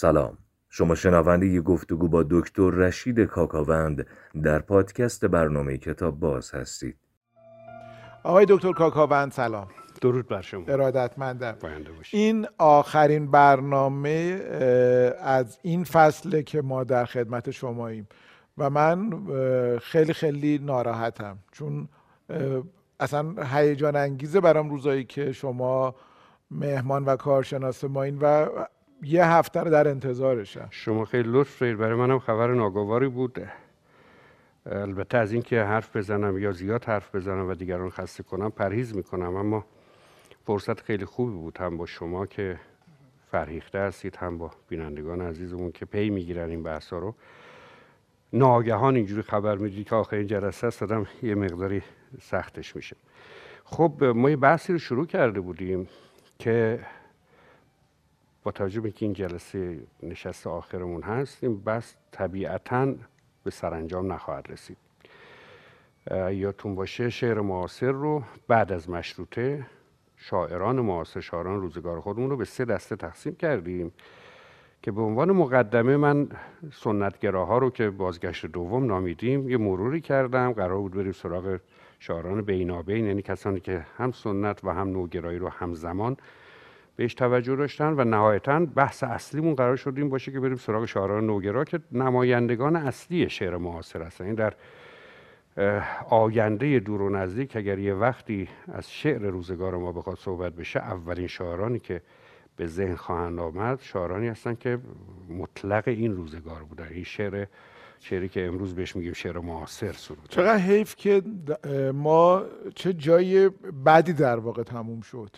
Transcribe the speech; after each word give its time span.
سلام. 0.00 0.38
شما 0.68 0.94
شنونده 0.94 1.46
ی 1.46 1.60
گفتگو 1.60 2.08
با 2.08 2.24
دکتر 2.30 2.70
رشید 2.70 3.20
کاکاوند 3.20 4.06
در 4.42 4.58
پادکست 4.58 5.24
برنامه 5.24 5.78
کتاب 5.78 6.20
باز 6.20 6.50
هستید. 6.50 6.96
آقای 8.24 8.46
دکتر 8.48 8.72
کاکاوند 8.72 9.32
سلام. 9.32 9.68
درود 10.00 10.28
بر 10.28 10.40
شما. 10.40 10.64
ارادتمندم. 10.68 11.56
این 12.10 12.46
آخرین 12.58 13.30
برنامه 13.30 14.42
از 15.20 15.58
این 15.62 15.84
فصله 15.84 16.42
که 16.42 16.62
ما 16.62 16.84
در 16.84 17.04
خدمت 17.04 17.50
شماییم 17.50 18.08
و 18.58 18.70
من 18.70 19.10
خیلی 19.78 20.12
خیلی 20.12 20.58
ناراحتم. 20.58 21.38
چون 21.52 21.88
اصلا 23.00 23.34
هیجان 23.52 23.96
انگیزه 23.96 24.40
برام 24.40 24.70
روزایی 24.70 25.04
که 25.04 25.32
شما 25.32 25.94
مهمان 26.50 27.04
و 27.04 27.16
کارشناس 27.16 27.84
ما 27.84 28.02
این 28.02 28.18
و 28.18 28.46
یه 29.02 29.24
هفته 29.24 29.60
رو 29.60 29.70
در 29.70 29.88
انتظارشم 29.88 30.68
شما 30.70 31.04
خیلی 31.04 31.28
لطف 31.32 31.60
دارید. 31.60 31.78
برای 31.78 31.94
منم 31.94 32.18
خبر 32.18 32.54
ناگواری 32.54 33.08
بود 33.08 33.42
البته 34.66 35.18
از 35.18 35.32
اینکه 35.32 35.62
حرف 35.62 35.96
بزنم 35.96 36.38
یا 36.38 36.52
زیاد 36.52 36.84
حرف 36.84 37.14
بزنم 37.14 37.48
و 37.48 37.54
دیگران 37.54 37.90
خسته 37.90 38.22
کنم 38.22 38.50
پرهیز 38.50 38.96
می‌کنم. 38.96 39.36
اما 39.36 39.64
فرصت 40.46 40.80
خیلی 40.80 41.04
خوبی 41.04 41.32
بود 41.32 41.58
هم 41.58 41.76
با 41.76 41.86
شما 41.86 42.26
که 42.26 42.60
فرهیخته 43.30 43.78
هستید 43.78 44.16
هم 44.16 44.38
با 44.38 44.50
بینندگان 44.68 45.20
عزیزمون 45.20 45.72
که 45.72 45.84
پی 45.84 46.10
می‌گیرن 46.10 46.50
این 46.50 46.62
بحثا 46.62 46.98
رو. 46.98 47.14
ناگهان 48.32 48.96
اینجوری 48.96 49.22
خبر 49.22 49.56
می‌دید 49.56 49.88
که 49.88 49.94
آخرین 49.94 50.26
جلسه 50.26 50.66
است 50.66 50.82
آدم 50.82 51.06
یه 51.22 51.34
مقداری 51.34 51.82
سختش 52.20 52.76
میشه. 52.76 52.96
خب 53.64 54.04
ما 54.04 54.30
یه 54.30 54.36
بحثی 54.36 54.72
رو 54.72 54.78
شروع 54.78 55.06
کرده 55.06 55.40
بودیم 55.40 55.88
که 56.38 56.80
توجه 58.52 58.80
به 58.80 58.92
این 58.98 59.12
جلسه 59.12 59.80
نشست 60.02 60.46
آخرمون 60.46 61.02
هست 61.02 61.44
این 61.44 61.60
بحث 61.60 61.94
طبیعتا 62.10 62.94
به 63.44 63.50
سرانجام 63.50 64.12
نخواهد 64.12 64.50
رسید. 64.50 64.76
یادتون 66.10 66.74
باشه 66.74 67.10
شعر 67.10 67.40
معاصر 67.40 67.90
رو 67.90 68.22
بعد 68.48 68.72
از 68.72 68.90
مشروطه 68.90 69.66
شاعران 70.16 70.80
معاصر 70.80 71.20
شاعران 71.20 71.60
روزگار 71.60 72.00
خودمون 72.00 72.30
رو 72.30 72.36
به 72.36 72.44
سه 72.44 72.64
دسته 72.64 72.96
تقسیم 72.96 73.34
کردیم 73.34 73.92
که 74.82 74.92
به 74.92 75.00
عنوان 75.02 75.32
مقدمه 75.32 75.96
من 75.96 76.28
سنتگراها 76.72 77.58
رو 77.58 77.70
که 77.70 77.90
بازگشت 77.90 78.46
دوم 78.46 78.86
نامیدیم 78.86 79.48
یه 79.48 79.56
مروری 79.56 80.00
کردم. 80.00 80.52
قرار 80.52 80.78
بود 80.78 80.92
بریم 80.92 81.12
سراغ 81.12 81.60
شاعران 81.98 82.42
بینابین 82.42 83.06
یعنی 83.06 83.22
کسانی 83.22 83.60
که 83.60 83.86
هم 83.96 84.12
سنت 84.12 84.64
و 84.64 84.70
هم 84.70 84.88
نوگرایی 84.88 85.38
رو 85.38 85.48
همزمان 85.48 86.16
بهش 86.98 87.14
توجه 87.14 87.56
داشتن 87.56 87.94
و 87.96 88.04
نهایتا 88.04 88.60
بحث 88.60 89.04
اصلیمون 89.04 89.54
قرار 89.54 89.76
شد 89.76 89.94
این 89.96 90.08
باشه 90.08 90.32
که 90.32 90.40
بریم 90.40 90.56
سراغ 90.56 90.84
شاعران 90.84 91.26
نوگرا 91.26 91.64
که 91.64 91.80
نمایندگان 91.92 92.76
اصلی 92.76 93.28
شعر 93.28 93.56
معاصر 93.56 94.02
هستن. 94.02 94.24
این 94.24 94.34
در 94.34 94.54
آینده 96.10 96.78
دور 96.78 97.02
و 97.02 97.10
نزدیک 97.10 97.56
اگر 97.56 97.78
یه 97.78 97.94
وقتی 97.94 98.48
از 98.72 98.90
شعر 98.90 99.22
روزگار 99.22 99.76
ما 99.76 99.92
بخواد 99.92 100.16
صحبت 100.16 100.52
بشه 100.52 100.80
اولین 100.80 101.26
شاعرانی 101.26 101.78
که 101.78 102.02
به 102.56 102.66
ذهن 102.66 102.94
خواهند 102.94 103.38
آمد 103.38 103.80
شاعرانی 103.82 104.28
هستن 104.28 104.54
که 104.54 104.78
مطلق 105.28 105.88
این 105.88 106.16
روزگار 106.16 106.62
بودن. 106.62 106.88
این 106.90 107.04
شعر 107.04 107.46
شعری 108.00 108.28
که 108.28 108.46
امروز 108.46 108.74
بهش 108.74 108.96
میگیم 108.96 109.12
شعر 109.12 109.38
معاصر 109.38 109.92
سرود 109.92 110.28
چقدر 110.28 110.58
حیف 110.58 110.96
که 110.96 111.22
ما 111.94 112.42
چه 112.74 112.92
جای 112.92 113.48
بدی 113.86 114.12
در 114.12 114.38
واقع 114.38 114.62
تموم 114.62 115.00
شد. 115.00 115.30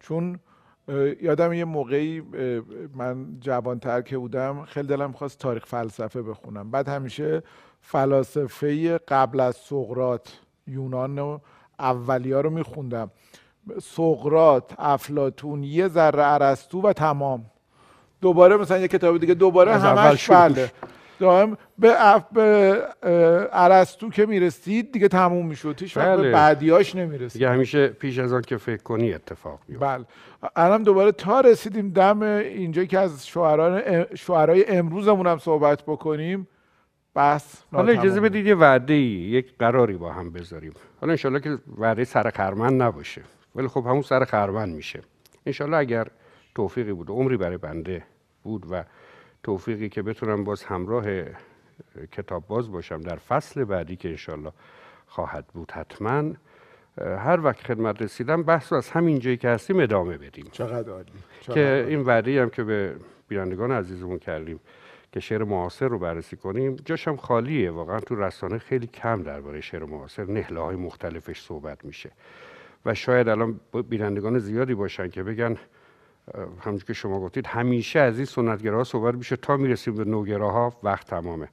چون 0.00 0.38
یادم 1.22 1.52
یه 1.52 1.64
موقعی 1.64 2.22
من 2.94 3.26
جوانتر 3.40 4.02
که 4.02 4.18
بودم 4.18 4.64
خیلی 4.64 4.86
دلم 4.88 5.12
خواست 5.12 5.38
تاریخ 5.38 5.66
فلسفه 5.66 6.22
بخونم. 6.22 6.70
بعد 6.70 6.88
همیشه 6.88 7.42
فلاسفه 7.80 8.98
قبل 8.98 9.40
از 9.40 9.56
سقراط 9.56 10.28
یونان 10.66 11.18
و 11.18 11.38
اولیا 11.78 12.40
رو 12.40 12.50
میخوندم. 12.50 13.10
سقراط 13.82 14.72
افلاتون 14.78 15.62
یه 15.62 15.88
ذره 15.88 16.26
ارسطو 16.26 16.80
و 16.80 16.92
تمام. 16.92 17.46
دوباره 18.20 18.56
مثلا 18.56 18.78
یه 18.78 18.88
کتاب 18.88 19.18
دیگه 19.18 19.34
دوباره 19.34 19.74
همش 19.74 20.30
بله. 20.30 20.72
دائم 21.18 21.56
به 21.78 21.94
اف... 21.98 22.22
به 22.32 22.78
ارسطو 23.52 24.10
که 24.10 24.26
می‌رسید 24.26 24.92
دیگه 24.92 25.08
تموم 25.08 25.46
می‌شد. 25.46 25.80
هیچ 25.80 25.96
وقت 25.96 26.08
به 26.08 26.16
بله. 26.16 26.32
بعدیاش 26.32 26.94
نمی‌رسید. 26.94 27.32
دیگه 27.32 27.50
همیشه 27.50 27.88
پیش 27.88 28.18
از 28.18 28.32
آن 28.32 28.42
که 28.42 28.56
فکر 28.56 28.82
کنی 28.82 29.14
اتفاق 29.14 29.60
میفته 29.68 29.86
بله. 29.86 30.04
الان 30.56 30.82
دوباره 30.82 31.12
تا 31.12 31.40
رسیدیم 31.40 31.90
دم 31.90 32.22
اینجا 32.22 32.84
که 32.84 32.98
از 32.98 33.26
شعران 33.26 34.04
شعرهای 34.14 34.64
امروزمون 34.68 35.26
هم 35.26 35.38
صحبت 35.38 35.82
بکنیم. 35.82 36.48
بس 37.16 37.62
حالا 37.72 37.92
اجازه. 37.92 38.20
بدید 38.20 38.46
یه 38.46 38.54
وعده 38.54 38.94
ای 38.94 39.00
یک 39.00 39.58
قراری 39.58 39.96
با 39.96 40.12
هم 40.12 40.30
بذاریم. 40.30 40.72
حالا 41.00 41.10
انشالله 41.10 41.40
که 41.40 41.58
وعده 41.78 42.04
سر 42.04 42.30
خرمن 42.30 42.74
نباشه. 42.74 43.22
ولی 43.54 43.68
خب 43.68 43.86
همون 43.86 44.02
سر 44.02 44.24
خرمن 44.24 44.68
میشه. 44.68 45.00
انشالله 45.46 45.76
اگر 45.76 46.06
توفیقی 46.54 46.92
بود 46.92 47.10
عمری 47.10 47.36
برای 47.36 47.56
بنده 47.56 48.04
بود 48.42 48.66
و 48.70 48.84
توفیقی 49.46 49.88
که 49.88 50.02
بتونم 50.02 50.44
باز 50.44 50.64
همراه 50.64 51.04
اه، 51.08 51.26
کتاب 52.12 52.46
باز 52.46 52.72
باشم 52.72 53.00
در 53.00 53.16
فصل 53.16 53.64
بعدی 53.64 53.96
که 53.96 54.08
انشالله 54.08 54.52
خواهد 55.06 55.46
بود 55.46 55.70
حتما 55.70 56.32
هر 56.98 57.40
وقت 57.40 57.60
خدمت 57.60 58.02
رسیدم 58.02 58.42
بحث 58.42 58.72
رو 58.72 58.78
از 58.78 58.90
همین 58.90 59.18
جایی 59.18 59.36
که 59.36 59.48
هستیم 59.48 59.80
ادامه 59.80 60.18
بدیم. 60.18 60.44
چقدر 60.52 60.92
عالی 60.92 61.12
که. 61.40 61.86
این 61.88 62.00
وعده 62.00 62.42
هم 62.42 62.50
که 62.50 62.64
به 62.64 62.96
بینندگان 63.28 63.72
عزیزمون 63.72 64.18
کردیم 64.18 64.60
که 65.12 65.20
شعر 65.20 65.44
معاصر 65.44 65.88
رو 65.88 65.98
بررسی 65.98 66.36
کنیم 66.36 66.76
جاش 66.84 67.08
هم 67.08 67.16
خالیه. 67.16 67.70
واقعا 67.70 68.00
تو 68.00 68.14
رسانه 68.14 68.58
خیلی 68.58 68.86
کم 68.86 69.22
درباره 69.22 69.60
شعر 69.60 69.84
معاصر 69.84 70.24
نهله 70.24 70.60
های 70.60 70.76
مختلفش 70.76 71.40
صحبت 71.40 71.84
میشه. 71.84 72.10
و 72.86 72.94
شاید 72.94 73.28
الان 73.28 73.60
بینندگان 73.88 74.38
زیادی 74.38 74.74
باشن 74.74 75.08
که 75.08 75.22
بگن 75.22 75.56
همونجور 76.34 76.84
که 76.84 76.92
شما 76.92 77.20
گفتید 77.20 77.46
همیشه 77.46 77.98
از 77.98 78.16
این 78.16 78.24
سنتگراها 78.24 78.84
صحبت 78.84 79.14
میشه 79.14 79.36
تا 79.36 79.56
می‌رسیم 79.56 79.94
به 79.94 80.04
نوگراها 80.04 80.72
وقت 80.82 81.06
تمامه. 81.06 81.48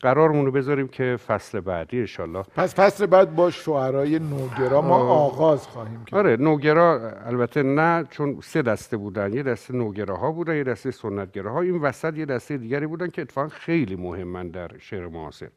قرارمون 0.00 0.46
رو 0.46 0.52
بذاریم 0.52 0.88
که 0.88 1.16
فصل 1.26 1.60
بعدی 1.60 2.00
انشالله. 2.00 2.42
پس 2.56 2.74
فصل 2.74 3.06
بعد 3.06 3.34
با 3.34 3.50
شعرهای 3.50 4.18
نوگرا 4.18 4.82
ما 4.82 4.96
آغاز 4.96 5.66
خواهیم 5.66 6.04
کرد. 6.04 6.14
آره 6.14 6.36
نوگرا 6.36 7.12
البته 7.26 7.62
نه 7.62 8.04
چون 8.10 8.40
سه 8.42 8.62
دسته 8.62 8.96
بودن 8.96 9.32
یه 9.32 9.42
دسته 9.42 9.74
نوگراها 9.74 10.32
بودن 10.32 10.56
یه 10.56 10.64
دسته 10.64 10.90
سنتگراها. 10.90 11.60
این 11.60 11.80
وسط 11.80 12.16
یه 12.16 12.24
دسته 12.24 12.56
دیگری 12.56 12.86
بودن 12.86 13.10
که 13.10 13.22
اتفاقا 13.22 13.48
خیلی 13.48 13.96
مهمن 13.96 14.48
در 14.48 14.70
شعر 14.78 15.08
معاصر. 15.08 15.48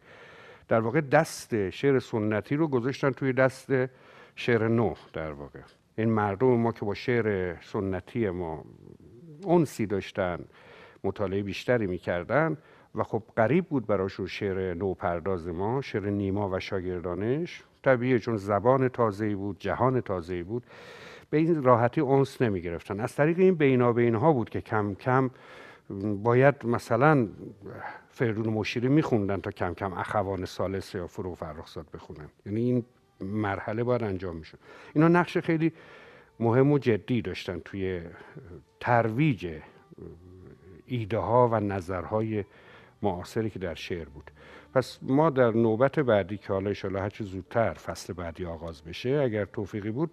در 0.67 0.79
واقع 0.79 1.01
دست 1.01 1.69
شعر 1.69 1.99
سنتی 1.99 2.55
رو 2.55 2.67
گذاشتن 2.67 3.11
توی 3.11 3.33
دست 3.33 3.69
شعر 4.35 4.67
نو 4.67 4.93
در 5.13 5.31
واقع. 5.31 5.59
این 5.97 6.09
مردم 6.09 6.47
ما 6.47 6.71
که 6.71 6.85
با 6.85 6.93
شعر 6.93 7.55
سنتی 7.61 8.29
ما 8.29 8.65
انسی 9.47 9.85
داشتن 9.85 10.39
مطالعه 11.03 11.43
بیشتری 11.43 11.87
می‌کردن 11.87 12.57
و 12.95 13.03
خب 13.03 13.23
قریب 13.35 13.65
بود 13.65 13.87
براشون 13.87 14.25
شعر 14.25 14.73
نوپرداز 14.73 15.47
ما 15.47 15.81
شعر 15.81 16.09
نیما 16.09 16.49
و 16.49 16.59
شاگردانش. 16.59 17.63
طبیعیه 17.83 18.19
چون 18.19 18.37
زبان 18.37 18.87
تازه‌ای 18.87 19.35
بود 19.35 19.59
جهان 19.59 20.01
تازه‌ای 20.01 20.43
بود. 20.43 20.63
به 21.29 21.37
این 21.37 21.63
راحتی 21.63 22.01
انس 22.01 22.41
نمی 22.41 22.61
گرفتن 22.61 22.99
از 22.99 23.15
طریق 23.15 23.39
این 23.39 23.55
بینابین 23.55 24.15
ها 24.15 24.33
بود 24.33 24.49
که 24.49 24.61
کم 24.61 24.93
کم 24.93 25.29
باید 26.23 26.65
مثلا 26.65 27.27
فریدون 28.09 28.53
مشیری 28.53 28.87
میخوندن 28.87 29.41
تا 29.41 29.51
کم 29.51 29.73
کم 29.73 29.93
اخوان 29.93 30.45
سالس 30.45 30.95
یا 30.95 31.07
فرو 31.07 31.35
فرخزاد 31.35 31.85
بخونن. 31.93 32.29
یعنی 32.45 32.61
این 32.61 32.85
مرحله 33.21 33.83
باید 33.83 34.03
انجام 34.03 34.35
می‌شد. 34.35 34.57
اینا 34.93 35.07
نقش 35.07 35.37
خیلی 35.37 35.73
مهم 36.39 36.71
و 36.71 36.77
جدی 36.77 37.21
داشتن 37.21 37.59
توی 37.59 38.01
ترویج 38.79 39.59
ایده 40.85 41.17
ها 41.17 41.47
و 41.47 41.59
نظرهای 41.59 42.45
معاصری 43.01 43.49
که 43.49 43.59
در 43.59 43.75
شعر 43.75 44.09
بود. 44.09 44.31
پس 44.73 44.99
ما 45.01 45.29
در 45.29 45.51
نوبت 45.51 45.99
بعدی 45.99 46.37
که 46.37 46.53
حالا 46.53 46.67
انشاءالله 46.67 47.01
هرچه 47.01 47.23
زودتر 47.23 47.73
فصل 47.73 48.13
بعدی 48.13 48.45
آغاز 48.45 48.83
بشه 48.83 49.09
اگر 49.09 49.45
توفیقی 49.45 49.91
بود 49.91 50.11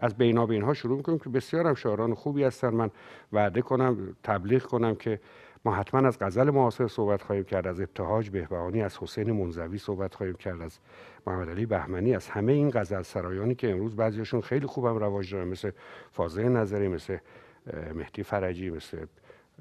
از 0.00 0.16
بینابین 0.16 0.62
ها 0.62 0.74
شروع 0.74 0.96
می‌کنیم 0.96 1.18
که 1.18 1.28
بسیار 1.28 1.66
هم 1.66 1.74
شاعران 1.74 2.14
خوبی 2.14 2.44
هستن. 2.44 2.68
من 2.68 2.90
وعده 3.32 3.62
کنم 3.62 4.16
تبلیغ 4.22 4.62
کنم 4.62 4.94
که 4.94 5.20
ما 5.64 5.74
حتما 5.74 6.08
از 6.08 6.18
غزل 6.20 6.50
معاصر 6.50 6.86
صحبت 6.86 7.22
خواهیم 7.22 7.44
کرد 7.44 7.66
از 7.66 7.80
ابتهاج 7.80 8.30
بهبهانی 8.30 8.82
از 8.82 8.98
حسین 8.98 9.32
منزوی 9.32 9.78
صحبت 9.78 10.14
خواهیم 10.14 10.36
کرد 10.36 10.60
از 10.60 10.78
محمد 11.26 11.48
علی 11.48 11.66
بهمنی 11.66 12.14
از 12.14 12.28
همه 12.28 12.52
این 12.52 12.70
غزل 12.74 13.02
سرایانی 13.02 13.54
که 13.54 13.70
امروز 13.70 13.96
بعضیشون 13.96 14.40
خیلی 14.40 14.66
خوبم 14.66 14.96
رواج 14.96 15.32
دارن 15.32 15.48
مثل 15.48 15.70
فاضل 16.12 16.48
نظری 16.48 16.88
مثل 16.88 17.18
مهدی 17.94 18.22
فرجی 18.22 18.70
مثل 18.70 19.06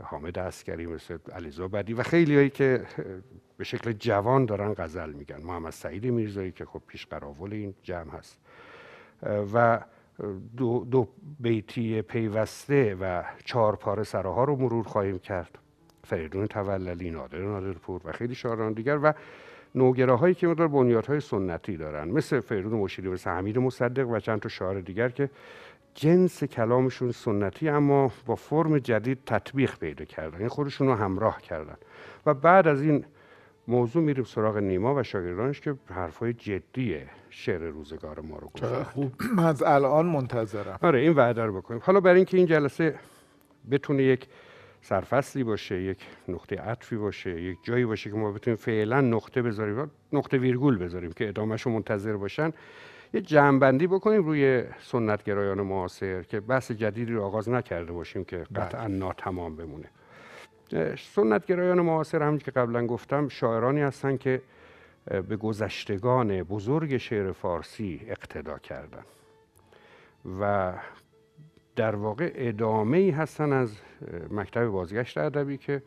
حامد 0.02 0.40
عسکری 0.40 0.86
مثل 0.86 1.18
علیزا 1.34 1.68
بدی 1.68 1.94
و 1.94 2.04
خیلی 2.04 2.36
هایی 2.36 2.50
که 2.50 2.86
به 3.58 3.64
شکل 3.64 3.92
جوان 3.92 4.46
دارن 4.46 4.74
غزل 4.74 5.14
میگن. 5.14 5.42
محمد 5.42 5.72
سعید 5.72 6.06
میرزایی 6.06 6.52
که 6.52 6.66
خب 6.66 6.82
پیش 6.88 7.06
قراول 7.06 7.54
این 7.54 7.74
جمع 7.84 8.12
هست. 8.12 8.40
و 9.54 9.80
دو, 10.58 10.86
دو 10.92 11.08
بیتی 11.40 12.02
پیوسته 12.02 12.98
و 13.02 13.24
چهار 13.46 13.76
پاره 13.76 14.04
سراها 14.04 14.44
رو 14.44 14.56
مرور 14.56 14.84
خواهیم 14.84 15.20
کرد. 15.20 15.60
فریدون 16.08 16.48
توللی 16.48 17.12
نادر 17.12 17.38
نادرپور 17.38 18.02
و 18.06 18.12
خیلی 18.12 18.36
شاعران 18.36 18.74
دیگر 18.74 19.00
و 19.04 19.14
نوگراهایی 19.76 20.36
که 20.36 20.48
مدار 20.48 20.68
بنیادهای 20.68 21.20
سنتی 21.20 21.78
دارن. 21.78 22.08
مثل 22.08 22.40
فریدون 22.40 22.80
مشیری 22.80 23.10
مثل 23.10 23.30
حمید 23.30 23.58
مصدق 23.58 24.10
و 24.10 24.20
چند 24.20 24.40
تا 24.40 24.50
شاعر 24.50 24.82
دیگر 24.82 25.10
که 25.10 25.30
جنس 25.96 26.44
کلامشون 26.44 27.12
سنتی 27.12 27.70
اما 27.70 28.12
با 28.26 28.36
فرم 28.36 28.80
جدید 28.80 29.20
تطبیق 29.26 29.78
پیدا 29.80 30.06
کردن. 30.06 30.40
این 30.40 30.48
خودشون 30.48 30.88
رو 30.88 30.94
همراه 30.94 31.42
کردن. 31.42 31.76
و 32.26 32.34
بعد 32.34 32.68
از 32.68 32.82
این 32.82 33.06
موضوع 33.68 34.04
میریم 34.04 34.24
سراغ 34.24 34.58
نیما 34.58 34.96
و 34.96 35.04
شاگردانش 35.04 35.62
که 35.62 35.76
حرفای 35.90 36.34
جدی 36.34 36.98
شعر 37.30 37.62
روزگار 37.62 38.20
ما 38.20 38.38
رو 38.38 38.48
گفتن 38.48 38.84
خوب. 38.84 39.12
من 39.36 39.46
از 39.46 39.64
الان 39.64 40.06
منتظرم. 40.06 40.80
آره 40.82 41.00
این 41.00 41.14
وعده 41.14 41.46
رو 41.46 41.62
بکنیم. 41.62 41.82
حالا 41.84 42.00
برای 42.00 42.16
اینکه 42.16 42.38
این 42.38 42.46
جلسه 42.46 42.96
بتونه 43.72 44.04
یک 44.04 44.28
سرفصلی 44.84 45.44
باشه 45.44 45.82
یک 45.82 45.98
نقطه 46.28 46.56
عطفی 46.56 46.96
باشه 46.96 47.42
یک 47.42 47.58
جایی 47.64 47.86
باشه 47.86 48.10
که 48.10 48.16
ما 48.16 48.32
بتونیم 48.32 48.58
فعلا 48.58 49.02
نقطه 49.02 49.42
بذاریم 49.42 49.92
نقطه 50.14 50.38
ویرگول 50.38 50.78
بذاریم 50.78 51.12
که 51.12 51.28
ادامهش 51.28 51.68
منتظر 51.68 52.18
باشن. 52.18 52.54
یه 53.14 53.22
جمعبندی 53.22 53.88
بکنیم 53.88 54.24
روی 54.24 54.64
سنتگرایان 54.82 55.62
معاصر 55.62 56.24
که 56.24 56.40
بحث 56.40 56.72
جدیدی 56.72 57.14
رو 57.14 57.24
آغاز 57.24 57.50
نکرده 57.50 57.92
باشیم 57.92 58.24
که 58.24 58.38
قطعا 58.56 58.88
ناتمام 58.88 59.56
بمونه. 59.56 59.90
سنتگرایان 60.98 61.82
معاصر 61.82 62.24
هم 62.24 62.38
که 62.38 62.52
قبلا 62.52 62.88
گفتم 62.88 63.28
شاعرانی 63.28 63.82
هستن 63.82 64.18
که 64.18 64.42
به 65.06 65.36
گذشتگان 65.38 66.44
بزرگ 66.44 66.98
شعر 66.98 67.32
فارسی 67.32 68.02
اقتدا 68.08 68.58
کردن. 68.58 69.04
و 70.40 70.74
در 71.76 71.96
واقع 71.96 72.32
ادامه 72.36 72.98
ای 72.98 73.10
هستن 73.10 73.54
از 73.54 73.78
مکتب 74.32 74.66
بازگشت 74.66 75.18
ادبی 75.18 75.58
که 75.58 75.84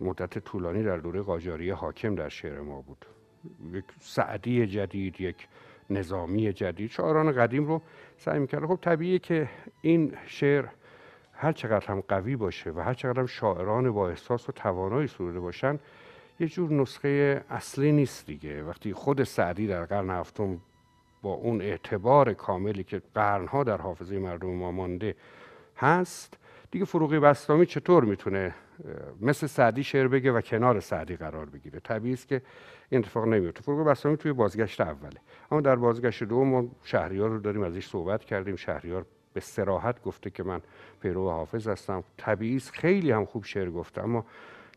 مدت 0.00 0.38
طولانی 0.38 0.82
در 0.82 0.96
دوره 0.96 1.22
قاجاری 1.22 1.70
حاکم 1.70 2.14
در 2.14 2.28
شعر 2.28 2.60
ما 2.60 2.80
بود. 2.80 3.06
یک 3.72 3.84
سعدی 4.00 4.66
جدید 4.66 5.20
یک 5.20 5.48
نظامی 5.90 6.52
جدید. 6.52 6.90
شاعران 6.90 7.32
قدیم 7.32 7.66
رو 7.66 7.82
سعی 8.16 8.38
می‌کرده 8.38 8.66
خب 8.66 8.78
طبیعیه 8.82 9.18
که 9.18 9.48
این 9.82 10.16
شعر 10.26 10.64
هر 11.32 11.52
چقدر 11.52 11.86
هم 11.86 12.00
قوی 12.00 12.36
باشه 12.36 12.70
و 12.70 12.80
هر 12.80 12.94
چقدر 12.94 13.20
هم 13.20 13.26
شاعران 13.26 13.90
با 13.90 14.08
احساس 14.08 14.48
و 14.48 14.52
توانایی 14.52 15.08
سروده 15.08 15.40
باشن 15.40 15.78
یه 16.40 16.46
جور 16.46 16.72
نسخه 16.72 17.44
اصلی 17.50 17.92
نیست 17.92 18.26
دیگه. 18.26 18.62
وقتی 18.62 18.92
خود 18.92 19.22
سعدی 19.22 19.66
در 19.66 19.84
قرن 19.84 20.10
هفتم 20.10 20.60
با 21.22 21.32
اون 21.32 21.62
اعتبار 21.62 22.32
کاملی 22.32 22.84
که 22.84 23.02
قرنها 23.14 23.64
در 23.64 23.80
حافظه 23.80 24.18
مردم 24.18 24.48
ما 24.48 24.72
مانده 24.72 25.14
هست. 25.76 26.38
دیگه 26.70 26.84
فروغی 26.84 27.18
بستامی 27.18 27.66
چطور 27.66 28.04
می‌تونه 28.04 28.54
مثل 29.20 29.46
سعدی 29.46 29.84
شعر 29.84 30.08
بگه 30.08 30.32
و 30.32 30.40
کنار 30.40 30.80
سعدی 30.80 31.16
قرار 31.16 31.46
بگیره؟ 31.46 31.80
طبیعی 31.80 32.14
است 32.14 32.28
که 32.28 32.42
این 32.88 33.00
اتفاق 33.00 33.26
نمیفته 33.26 33.62
فروغی 33.62 33.84
بستامی 33.84 34.16
توی 34.16 34.32
بازگشت 34.32 34.80
اوله. 34.80 35.20
اما 35.50 35.60
در 35.60 35.76
بازگشت 35.76 36.24
دوم 36.24 36.48
ما 36.48 36.64
شهریار 36.84 37.30
رو 37.30 37.38
داریم 37.38 37.62
ازش 37.62 37.86
صحبت 37.86 38.24
کردیم. 38.24 38.56
شهریار 38.56 39.06
به 39.32 39.40
سراحت 39.40 40.02
گفته 40.02 40.30
که 40.30 40.42
من 40.42 40.60
پیرو 41.02 41.30
حافظ 41.30 41.68
هستم. 41.68 42.04
طبیعی 42.16 42.56
است 42.56 42.70
خیلی 42.70 43.10
هم 43.10 43.24
خوب 43.24 43.44
شعر 43.44 43.70
گفته 43.70 44.02
اما 44.02 44.24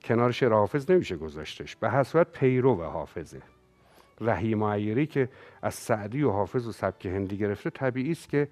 کنار 0.03 0.31
شعر 0.31 0.53
حافظ 0.53 0.91
نمیشه 0.91 1.17
گذاشتش. 1.17 1.75
به 1.75 1.89
حسرت 1.89 2.31
پیرو 2.31 2.83
حافظه. 2.83 3.41
رحیم 4.21 4.63
عیری 4.63 5.07
که 5.07 5.30
از 5.62 5.74
سعدی 5.74 6.24
و 6.24 6.31
حافظ 6.31 6.68
و 6.68 6.71
سبک 6.71 7.06
هندی 7.06 7.38
گرفته 7.38 7.69
طبیعی 7.69 8.12
است 8.12 8.30
که 8.30 8.48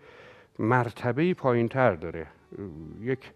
مرتبه 0.59 1.33
پایین 1.33 1.67
تر 1.67 1.95
داره. 1.95 2.27
یک 3.01 3.31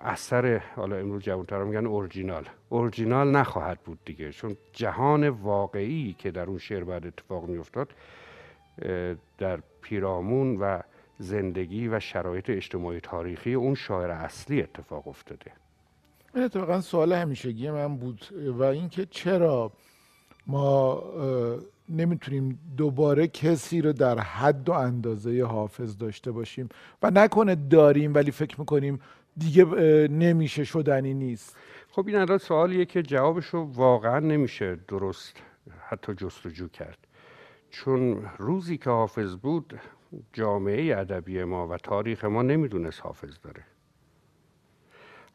اثر 0.00 0.62
حالا 0.76 0.96
امروز 0.96 1.22
جوانتر 1.22 1.64
میگن 1.64 1.86
اورجینال. 1.86 2.44
اورجینال 2.68 3.30
نخواهد 3.30 3.80
بود 3.80 3.98
دیگه 4.04 4.32
چون 4.32 4.56
جهان 4.72 5.28
واقعی 5.28 6.16
که 6.18 6.30
در 6.30 6.44
اون 6.44 6.58
شعر 6.58 6.84
بعد 6.84 7.06
اتفاق 7.06 7.48
میافتاد 7.48 7.94
در 9.38 9.60
پیرامون 9.82 10.56
و 10.56 10.80
زندگی 11.18 11.88
و 11.88 12.00
شرایط 12.00 12.50
اجتماعی 12.50 13.00
تاریخی 13.00 13.54
اون 13.54 13.74
شاعر 13.74 14.10
اصلی 14.10 14.62
اتفاق 14.62 15.08
افتاده. 15.08 15.52
اتفاقا 16.34 16.80
سوال 16.80 17.12
همیشگی 17.12 17.70
من 17.70 17.96
بود 17.96 18.26
و 18.46 18.62
اینکه 18.62 19.06
چرا 19.06 19.72
ما 20.46 21.02
نمی‌تونیم 21.88 22.58
دوباره 22.76 23.26
کسی 23.26 23.80
رو 23.80 23.92
در 23.92 24.18
حد 24.18 24.68
و 24.68 24.72
اندازه 24.72 25.44
حافظ 25.44 25.98
داشته 25.98 26.32
باشیم 26.32 26.68
و 27.02 27.10
نکنه 27.10 27.54
داریم 27.54 28.14
ولی 28.14 28.30
فکر 28.30 28.60
می‌کنیم 28.60 29.00
دیگه 29.36 29.64
نمیشه 30.08 30.64
شدنی 30.64 31.14
نیست. 31.14 31.56
خب 31.90 32.06
این 32.06 32.16
الان 32.16 32.38
سوالیه 32.38 32.84
که 32.84 33.02
جوابش 33.02 33.46
رو 33.46 33.62
واقعا 33.62 34.18
نمیشه 34.18 34.78
درست 34.88 35.36
حتی 35.88 36.14
جستجو 36.14 36.68
کرد. 36.68 36.98
چون 37.70 38.22
روزی 38.38 38.78
که 38.78 38.90
حافظ 38.90 39.36
بود 39.36 39.80
جامعه 40.32 40.98
ادبی 40.98 41.44
ما 41.44 41.68
و 41.68 41.76
تاریخ 41.76 42.24
ما 42.24 42.42
نمی‌دونست 42.42 43.00
حافظ 43.00 43.38
داره. 43.42 43.64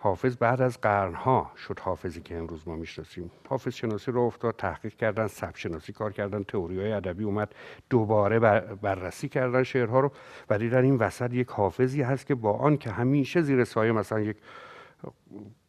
حافظ 0.04 0.38
بعد 0.38 0.62
از 0.62 0.82
قرنها 0.82 1.52
شد 1.68 1.80
حافظی 1.80 2.22
که 2.22 2.38
امروز 2.38 2.68
ما 2.68 2.76
می‌شناسیم. 2.76 3.32
حافظ 3.50 3.74
شناسی 3.74 4.12
رو 4.12 4.22
افتاد 4.22 4.56
تحقیق 4.56 4.94
کردن 4.94 5.28
سب 5.28 5.56
شناسی 5.56 5.94
کار 5.94 6.14
کردن 6.14 6.44
تئوری 6.44 6.80
های 6.80 6.92
ادبی 6.92 7.24
اومد 7.24 7.56
دوباره 7.90 8.40
بررسی 8.76 9.30
کردن 9.30 9.64
شعرها 9.64 10.00
رو. 10.00 10.12
و 10.50 10.58
دیدن 10.58 10.84
این 10.84 10.96
وسط 10.96 11.34
یک 11.34 11.48
حافظی 11.48 12.02
هست 12.02 12.26
که 12.26 12.36
با 12.36 12.54
آن 12.54 12.78
که 12.78 12.90
همیشه 12.90 13.42
زیر 13.42 13.64
سایه 13.64 13.92
مثلا 13.92 14.20
یک 14.20 14.38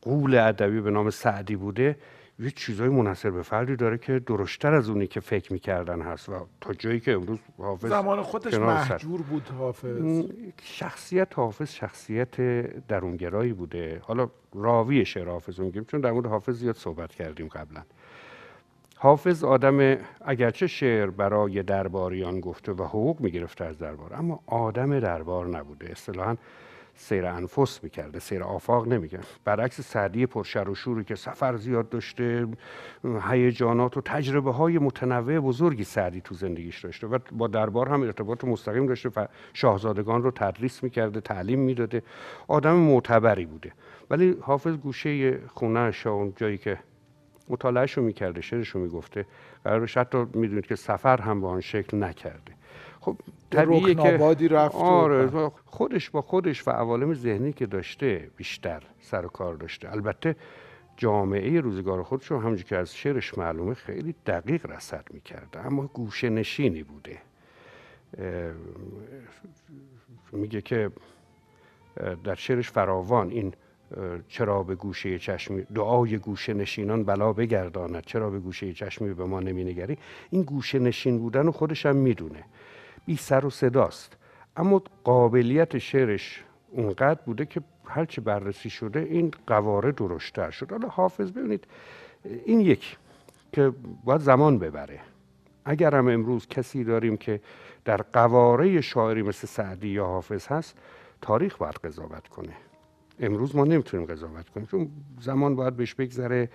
قول 0.03 0.35
ادبی 0.35 0.81
به 0.81 0.91
نام 0.91 1.11
سعدی 1.11 1.57
بوده 1.57 1.97
یه 2.43 2.51
چیزای 2.51 2.89
منحصر 2.89 3.31
به 3.31 3.43
فردی 3.43 3.77
داره 3.77 3.99
که 3.99 4.19
درشتر 4.19 4.75
از 4.75 4.89
اونی 4.89 5.07
که 5.07 5.21
فکر 5.21 5.53
می‌کردن 5.53 6.01
هست 6.01 6.29
و 6.29 6.47
تا 6.61 6.75
جایی 6.75 7.01
که 7.01 7.13
امروز 7.13 7.39
حافظ 7.59 7.89
زمان 7.91 8.23
خودش 8.23 8.55
محجور 8.55 9.23
بود 9.23 9.49
حافظ. 9.59 10.25
شخصیت 10.63 11.39
حافظ 11.39 11.71
شخصیت 11.73 12.41
درونگرایی 12.87 13.53
بوده. 13.53 14.01
حالا 14.05 14.29
راوی 14.55 15.05
شعر 15.05 15.29
حافظ 15.29 15.61
میگیم 15.61 15.85
چون 15.85 16.01
در 16.01 16.13
مورد 16.13 16.27
حافظ 16.27 16.55
زیاد 16.59 16.77
صحبت 16.77 17.15
کردیم 17.15 17.49
قبلا. 17.49 17.83
حافظ 18.97 19.45
آدم 19.45 19.97
اگرچه 20.21 20.67
شعر 20.67 21.11
برای 21.11 21.63
درباریان 21.63 22.41
گفته 22.41 22.73
و 22.73 22.83
حقوق 22.85 23.21
می‌گرفته 23.21 23.65
از 23.65 23.79
دربار 23.79 24.15
اما 24.15 24.41
آدم 24.47 25.01
دربار 25.01 25.47
نبوده. 25.47 25.91
اصطلاحا 25.91 26.37
سیر 26.95 27.27
انفس 27.27 27.85
می‌کرده 27.85 28.19
سیر 28.19 28.43
آفاق 28.43 28.89
نمی‌کرد. 28.89 29.27
برعکس 29.45 29.81
سعدی 29.81 30.27
پرشر 30.27 30.69
و 30.69 30.75
شوری 30.75 31.05
که 31.05 31.15
سفر 31.15 31.57
زیاد 31.57 31.89
داشته 31.89 32.47
هیجانات 33.31 33.97
و 33.97 34.01
تجربه 34.01 34.53
های 34.53 34.79
متنوع 34.79 35.41
بزرگی 35.41 35.85
سعدی 35.85 36.21
تو 36.21 36.35
زندگیش 36.35 36.85
داشته 36.85 37.07
و 37.07 37.19
با 37.33 37.47
دربار 37.47 37.89
هم 37.89 38.03
ارتباط 38.03 38.45
مستقیم 38.45 38.87
داشته 38.87 39.11
و 39.17 39.27
شاهزادگان 39.53 40.23
رو 40.23 40.31
تدریس 40.31 40.83
می‌کرده 40.83 41.21
تعلیم 41.21 41.61
می‌داده. 41.61 42.03
آدم 42.49 42.75
معتبری 42.75 43.47
بوده. 43.47 43.73
ولی 44.11 44.37
حافظ 44.41 44.77
گوشه 44.77 45.39
خونه 45.49 45.93
اون 46.07 46.33
جایی 46.37 46.59
که 46.59 46.79
مطالعهش 47.49 47.93
رو 47.93 48.03
می‌کرده 48.03 48.41
شعرش 48.41 48.69
رو 48.69 48.81
می‌گفته 48.81 49.27
قرارش 49.65 49.97
حتی 49.97 50.19
می‌دونید 50.35 50.67
که 50.67 50.77
سفر 50.77 51.21
هم 51.21 51.41
با 51.41 51.49
آن 51.49 51.61
شکل 51.61 52.03
نکرده. 52.03 52.53
خب 53.03 53.17
طبیعیه 53.51 53.95
که 53.95 54.49
رفت 54.49 54.75
آره 54.75 55.51
خودش 55.65 56.11
با 56.11 56.23
خودش 56.23 56.69
و 56.69 56.71
عوالم 56.71 57.15
ذهنی 57.15 57.53
که 57.53 57.67
داشته 57.67 58.31
بیشتر 58.37 58.83
سر 59.01 59.27
و 59.27 59.29
کار 59.29 59.55
داشته. 59.55 59.93
البته 59.93 60.37
جامعه 60.97 61.61
روزگار 61.61 62.03
خودش 62.03 62.31
رو 62.31 62.41
همونجور 62.41 62.65
که 62.65 62.77
از 62.77 62.97
شعرش 62.97 63.39
معلومه 63.39 63.75
خیلی 63.75 64.15
دقیق 64.27 64.67
رسد 64.67 65.05
می‌کرده 65.11 65.67
اما 65.67 65.87
گوشه 65.87 66.31
نشینی 66.31 66.83
بوده. 66.83 67.19
میگه 70.33 70.61
که 70.61 70.91
در 72.25 72.35
شعرش 72.35 72.71
فراوان 72.71 73.31
این 73.31 73.53
چرا 74.29 74.63
به 74.63 74.75
گوشه 74.75 75.19
چشمی 75.19 75.63
دعای 75.63 76.19
گوشه 76.19 76.55
نشینان 76.55 77.05
بلا 77.05 77.33
بگرداند 77.33 78.05
چرا 78.07 78.31
به 78.31 78.39
گوشه 78.39 78.73
چشمی 78.73 79.15
به 79.15 79.25
ما 79.25 79.41
نمینگری 79.41 79.99
این 80.31 80.43
گوشه 80.43 80.79
نشین 80.79 81.19
بودن 81.19 81.49
و 81.49 81.53
خودش 81.53 81.87
هم 81.87 81.97
می‌دونه. 81.97 82.45
بی 83.07 83.17
سر 83.17 83.47
و 83.47 83.51
صداست. 83.51 84.17
اما 84.57 84.83
قابلیت 85.05 85.79
شعرش 85.79 86.45
اونقدر 86.71 87.21
بوده 87.27 87.47
که 87.47 87.61
هرچی 87.85 88.21
بررسی 88.21 88.71
شده 88.71 89.01
این 89.01 89.31
قواره 89.47 89.93
درشتر 89.93 90.51
شد. 90.51 90.71
حالا 90.71 90.89
حافظ 90.89 91.33
ببینید 91.33 91.65
این 92.45 92.61
یک 92.61 92.97
که 93.53 93.73
باید 94.05 94.21
زمان 94.21 94.59
ببره. 94.59 95.01
اگر 95.65 95.95
هم 95.95 96.09
امروز 96.09 96.47
کسی 96.49 96.85
داریم 96.85 97.17
که 97.17 97.41
در 97.85 97.97
قواره 97.97 98.81
شاعری 98.81 99.23
مثل 99.23 99.47
سعدی 99.47 99.89
یا 99.89 100.07
حافظ 100.07 100.47
هست 100.47 100.79
تاریخ 101.21 101.57
باید 101.57 101.75
قضاوت 101.75 102.29
کنه. 102.29 102.53
امروز 103.21 103.57
ما 103.57 103.65
نمی‌تونیم 103.65 104.07
قضاوت 104.07 104.49
کنیم 104.49 104.67
چون 104.67 104.91
زمان 105.21 105.57
باید 105.57 105.77
بهش 105.77 105.95
بگذره 105.95 106.49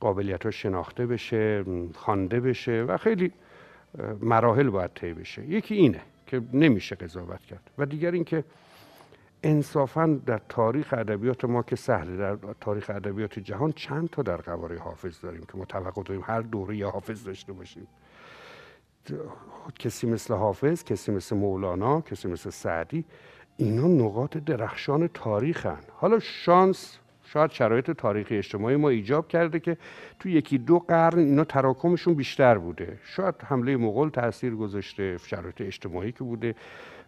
قابلیت 0.00 0.44
ها 0.44 0.50
شناخته 0.50 1.06
بشه 1.06 1.64
خوانده 1.94 2.40
بشه 2.40 2.84
و 2.88 2.96
خیلی 2.96 3.32
مراحل 4.20 4.70
باید 4.70 4.90
طی 4.94 5.12
بشه. 5.12 5.46
یکی 5.46 5.74
اینه 5.74 6.00
که 6.26 6.42
نمیشه 6.52 6.96
قضاوت 6.96 7.40
کرد. 7.40 7.70
و 7.78 7.86
دیگر 7.86 8.10
اینکه 8.10 8.44
انصافا 9.42 10.20
در 10.26 10.40
تاریخ 10.48 10.94
ادبیات 10.98 11.44
ما 11.44 11.62
که 11.62 11.76
سهله 11.76 12.16
در 12.16 12.36
تاریخ 12.60 12.90
ادبیات 12.90 13.38
جهان 13.38 13.72
چند 13.72 14.10
تا 14.10 14.22
در 14.22 14.36
قواره 14.36 14.78
حافظ 14.78 15.20
داریم 15.20 15.42
که 15.52 15.58
ما 15.58 15.64
توقع 15.64 16.02
داریم 16.02 16.22
هر 16.26 16.40
دوره 16.40 16.90
حافظ 16.90 17.24
داشته 17.24 17.52
باشیم. 17.52 17.86
کسی 19.78 20.06
مثل 20.06 20.34
حافظ 20.34 20.84
کسی 20.84 21.12
مثل 21.12 21.36
مولانا 21.36 22.00
کسی 22.00 22.28
مثل 22.28 22.50
سعدی 22.50 23.04
اینا 23.56 23.86
نقاط 23.86 24.36
درخشان 24.36 25.08
تاریخن. 25.08 25.80
حالا 25.92 26.18
شانس 26.18 26.98
شاید 27.32 27.50
شرایط 27.50 27.90
تاریخی 27.90 28.36
اجتماعی 28.36 28.76
ما 28.76 28.88
ایجاب 28.88 29.28
کرده 29.28 29.60
که 29.60 29.76
تو 30.18 30.28
یکی 30.28 30.58
دو 30.58 30.78
قرن 30.78 31.18
اینا 31.18 31.44
تراکمشون 31.44 32.14
بیشتر 32.14 32.58
بوده. 32.58 32.98
شاید 33.04 33.34
حمله 33.44 33.76
مغول 33.76 34.08
تاثیر 34.08 34.54
گذاشته 34.54 35.18
شرایط 35.18 35.60
اجتماعی 35.60 36.12
که 36.12 36.24
بوده 36.24 36.54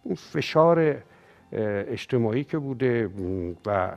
اون 0.02 0.14
فشار 0.14 1.02
اجتماعی 1.52 2.44
که 2.44 2.58
بوده 2.58 3.10
و 3.66 3.90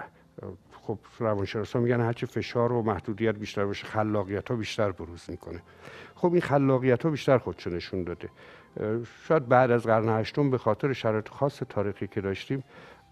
خب 0.72 0.98
روانشناسا 1.20 1.80
میگن 1.80 2.02
هرچی 2.02 2.26
فشار 2.26 2.72
و 2.72 2.82
محدودیت 2.82 3.36
بیشتر 3.36 3.66
باشه 3.66 3.86
خلاقیت 3.86 4.52
ها 4.52 4.56
بیشتر 4.56 4.92
بروز 4.92 5.26
می‌کنه. 5.30 5.62
خب 6.16 6.32
این 6.32 6.42
خلاقیت 6.42 7.04
ها 7.04 7.10
بیشتر 7.10 7.38
خودشو 7.38 7.70
نشون 7.70 8.04
داده. 8.04 8.30
شاید 9.28 9.48
بعد 9.48 9.72
از 9.72 9.84
قرن 9.84 10.10
هشتم 10.10 10.50
به 10.50 10.58
خاطر 10.58 10.94
شرایط 10.94 11.30
خاص 11.30 11.64
تاریخی 11.70 12.08
که 12.08 12.22
داشتیم 12.22 12.64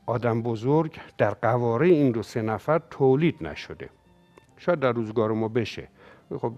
آدم 0.05 0.41
بزرگ 0.41 0.99
در 1.17 1.33
قواره 1.33 1.87
این 1.87 2.11
دو 2.11 2.23
سه 2.23 2.41
نفر 2.41 2.81
تولید 2.89 3.35
نشده. 3.41 3.89
شاید 4.57 4.79
در 4.79 4.91
روزگار 4.91 5.31
ما 5.31 5.47
بشه. 5.47 5.87
خب 6.37 6.53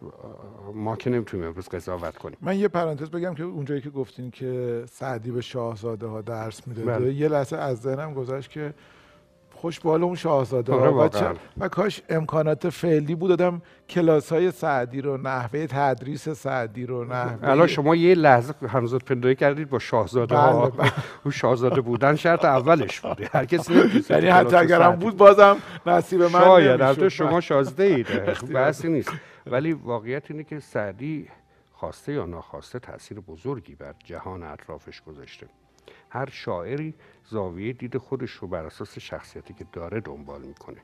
ما 0.74 0.96
که 0.96 1.10
نمی‌تونیم 1.10 1.46
امروز 1.46 1.70
قضاوت 1.70 2.18
کنیم. 2.18 2.38
من 2.42 2.60
یه 2.60 2.68
پرانتز 2.68 3.10
بگم 3.10 3.34
که 3.34 3.44
اونجایی 3.44 3.82
که 3.82 3.90
گفتین 3.90 4.32
که 4.32 4.84
سعدی 4.90 5.32
به 5.32 5.42
شاهزاده 5.42 6.08
ها 6.08 6.22
درس 6.22 6.68
می‌داده 6.68 7.00
بله. 7.00 7.14
یه 7.14 7.28
لحظه 7.28 7.58
از 7.58 7.82
ذهنم 7.82 8.14
گذشت 8.14 8.50
که 8.50 8.74
خوش 9.58 9.80
بال 9.80 10.04
اون 10.04 10.16
شاهزاده 10.16 10.74
آره، 10.74 10.90
و, 10.90 11.10
و 11.58 11.68
کاش 11.68 12.02
امکانات 12.10 12.70
فعلی 12.70 13.16
بود. 13.16 13.30
دادم 13.30 13.62
کلاس 13.90 14.32
های 14.32 14.52
سعدی 14.52 15.02
رو 15.02 15.18
نحوه 15.18 15.68
تدریس 15.68 16.30
سعدی 16.30 16.86
رو 16.86 17.06
نحوه 17.06 17.50
الان 17.50 17.68
شما 17.68 17.96
یه 17.96 18.16
لحظه 18.16 18.54
همزاد 18.70 19.02
پنداری 19.02 19.36
کردید 19.36 19.70
با 19.70 19.80
شاهزاده 19.80 20.36
ها. 20.36 20.70
بله، 20.70 20.70
بله. 20.70 20.92
اون 21.26 21.32
شاهزاده 21.32 21.82
بودن 21.82 22.16
شرط 22.16 22.46
اولش 22.46 23.00
بوده. 23.00 23.30
هر 23.34 23.46
کسی 23.46 23.74
یعنی 24.10 24.28
حتی 24.28 24.56
اگرم 24.56 24.92
سعدی 24.92 25.06
بود 25.06 25.18
بازم 25.18 25.58
نصیب 25.86 26.22
من 26.22 26.30
شاید. 26.30 26.82
البته 26.82 27.10
شما 27.10 27.42
شازده 27.42 27.84
اید 27.84 28.08
بحثی 28.54 28.90
نیست. 28.90 29.12
ولی 29.46 29.74
واقعیت 29.74 30.32
اینه 30.32 30.44
که 30.44 30.60
سعدی 30.60 31.28
خواسته 31.74 32.14
یا 32.14 32.26
ناخواسته 32.26 32.80
تاثیر 32.80 33.20
بزرگی 33.20 33.76
بر 33.76 33.94
جهان 34.04 34.44
اطرافش 34.44 35.02
گذاشته. 35.02 35.48
هر 36.10 36.30
شاعری 36.30 36.94
زاویه 37.26 37.74
دید 37.74 37.98
خودش 37.98 38.32
رو 38.32 38.48
بر 38.48 38.66
اساس 38.66 39.00
شخصیتی 39.00 39.54
که 39.54 39.66
داره 39.74 40.00
دنبال 40.00 40.42
می‌کنه. 40.42 40.78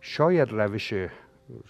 شاید 0.00 0.52
روش 0.52 0.94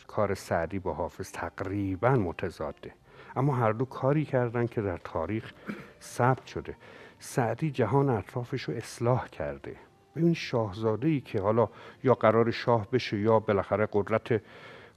کار 0.06 0.34
سعدی 0.34 0.78
با 0.78 0.94
حافظ 0.94 1.32
تقریبا 1.32 2.10
متضاده 2.10 2.94
اما 3.36 3.56
هر 3.56 3.72
دو 3.72 3.84
کاری 3.84 4.24
کردن 4.24 4.66
که 4.66 4.82
در 4.82 4.96
تاریخ 4.96 5.52
ثبت 6.00 6.46
شده. 6.46 6.76
سعدی 7.18 7.70
جهان 7.70 8.08
اطرافش 8.08 8.62
رو 8.62 8.74
اصلاح 8.74 9.28
کرده. 9.28 9.76
ببین 10.16 10.34
شاهزاده 10.34 11.08
ای 11.08 11.20
که 11.20 11.40
حالا 11.40 11.68
یا 12.04 12.14
قرار 12.14 12.50
شاه 12.50 12.90
بشه 12.90 13.18
یا 13.18 13.38
بالاخره 13.40 13.88
قدرت 13.92 14.42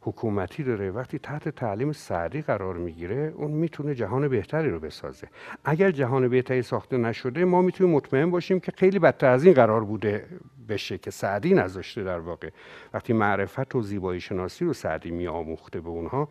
حکومتی 0.02 0.64
داره 0.64 0.92
وقتی 0.92 1.20
تحت 1.20 1.50
تعلیم 1.50 1.92
سعدی 1.92 2.42
قرار 2.42 2.78
می‌گیره 2.78 3.34
اون 3.36 3.52
می‌تونه 3.52 3.96
جهان 3.96 4.28
بهتری 4.28 4.70
رو 4.70 4.80
بسازه. 4.80 5.28
اگر 5.66 5.92
جهان 5.92 6.28
بهتری 6.28 6.62
ساخته 6.62 6.98
نشده 6.98 7.46
ما 7.46 7.62
می‌تونیم 7.62 7.94
مطمئن 7.94 8.32
باشیم 8.32 8.60
که 8.60 8.72
خیلی 8.78 9.00
بدتر 9.00 9.30
از 9.30 9.46
این 9.46 9.54
قرار 9.54 9.84
بوده 9.84 10.26
بشه 10.70 10.98
که 10.98 11.12
سعدی 11.12 11.54
نذاشته 11.54 12.04
در 12.04 12.20
واقع. 12.20 12.50
وقتی 12.94 13.14
معرفت 13.14 13.76
و 13.76 13.82
زیبایی 13.82 14.20
شناسی 14.20 14.66
رو 14.66 14.74
سعدی 14.74 15.12
میآموخته 15.12 15.82
به 15.82 15.90
اونها 15.90 16.30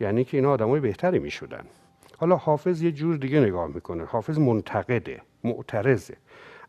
یعنی 0.00 0.24
که 0.24 0.36
اینا 0.36 0.50
آدمای 0.50 0.80
بهتری 0.80 1.18
می‌شدن. 1.18 1.64
حالا 2.18 2.36
حافظ 2.36 2.82
یه 2.82 2.92
جور 2.92 3.16
دیگه 3.16 3.40
نگاه 3.40 3.66
می‌کنه. 3.66 4.04
حافظ 4.04 4.38
منتقده 4.38 5.20
معترضه. 5.44 6.16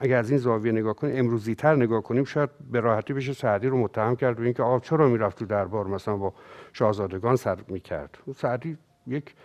اگر 0.03 0.17
از 0.17 0.29
این 0.29 0.39
زاویه 0.39 0.71
نگاه 0.71 0.93
کنیم 0.93 1.15
امروزی 1.17 1.55
تر 1.55 1.75
نگاه 1.75 2.03
کنیم 2.03 2.23
شاید 2.23 2.49
به 2.71 2.79
راحتی 2.79 3.13
بشه 3.13 3.33
سعدی 3.33 3.67
رو 3.67 3.77
متهم 3.77 4.15
کرد 4.15 4.37
به 4.37 4.43
اینکه 4.43 4.63
آ 4.63 4.79
چرا 4.79 5.07
می‌رفت 5.07 5.39
تو 5.39 5.45
دربار 5.45 5.87
مثلا 5.87 6.17
با 6.17 6.33
شاهزادگان 6.73 7.35
سر 7.35 7.57
می‌کرد؟ 7.67 8.17
سعدی 8.35 8.77
یک 9.07 9.35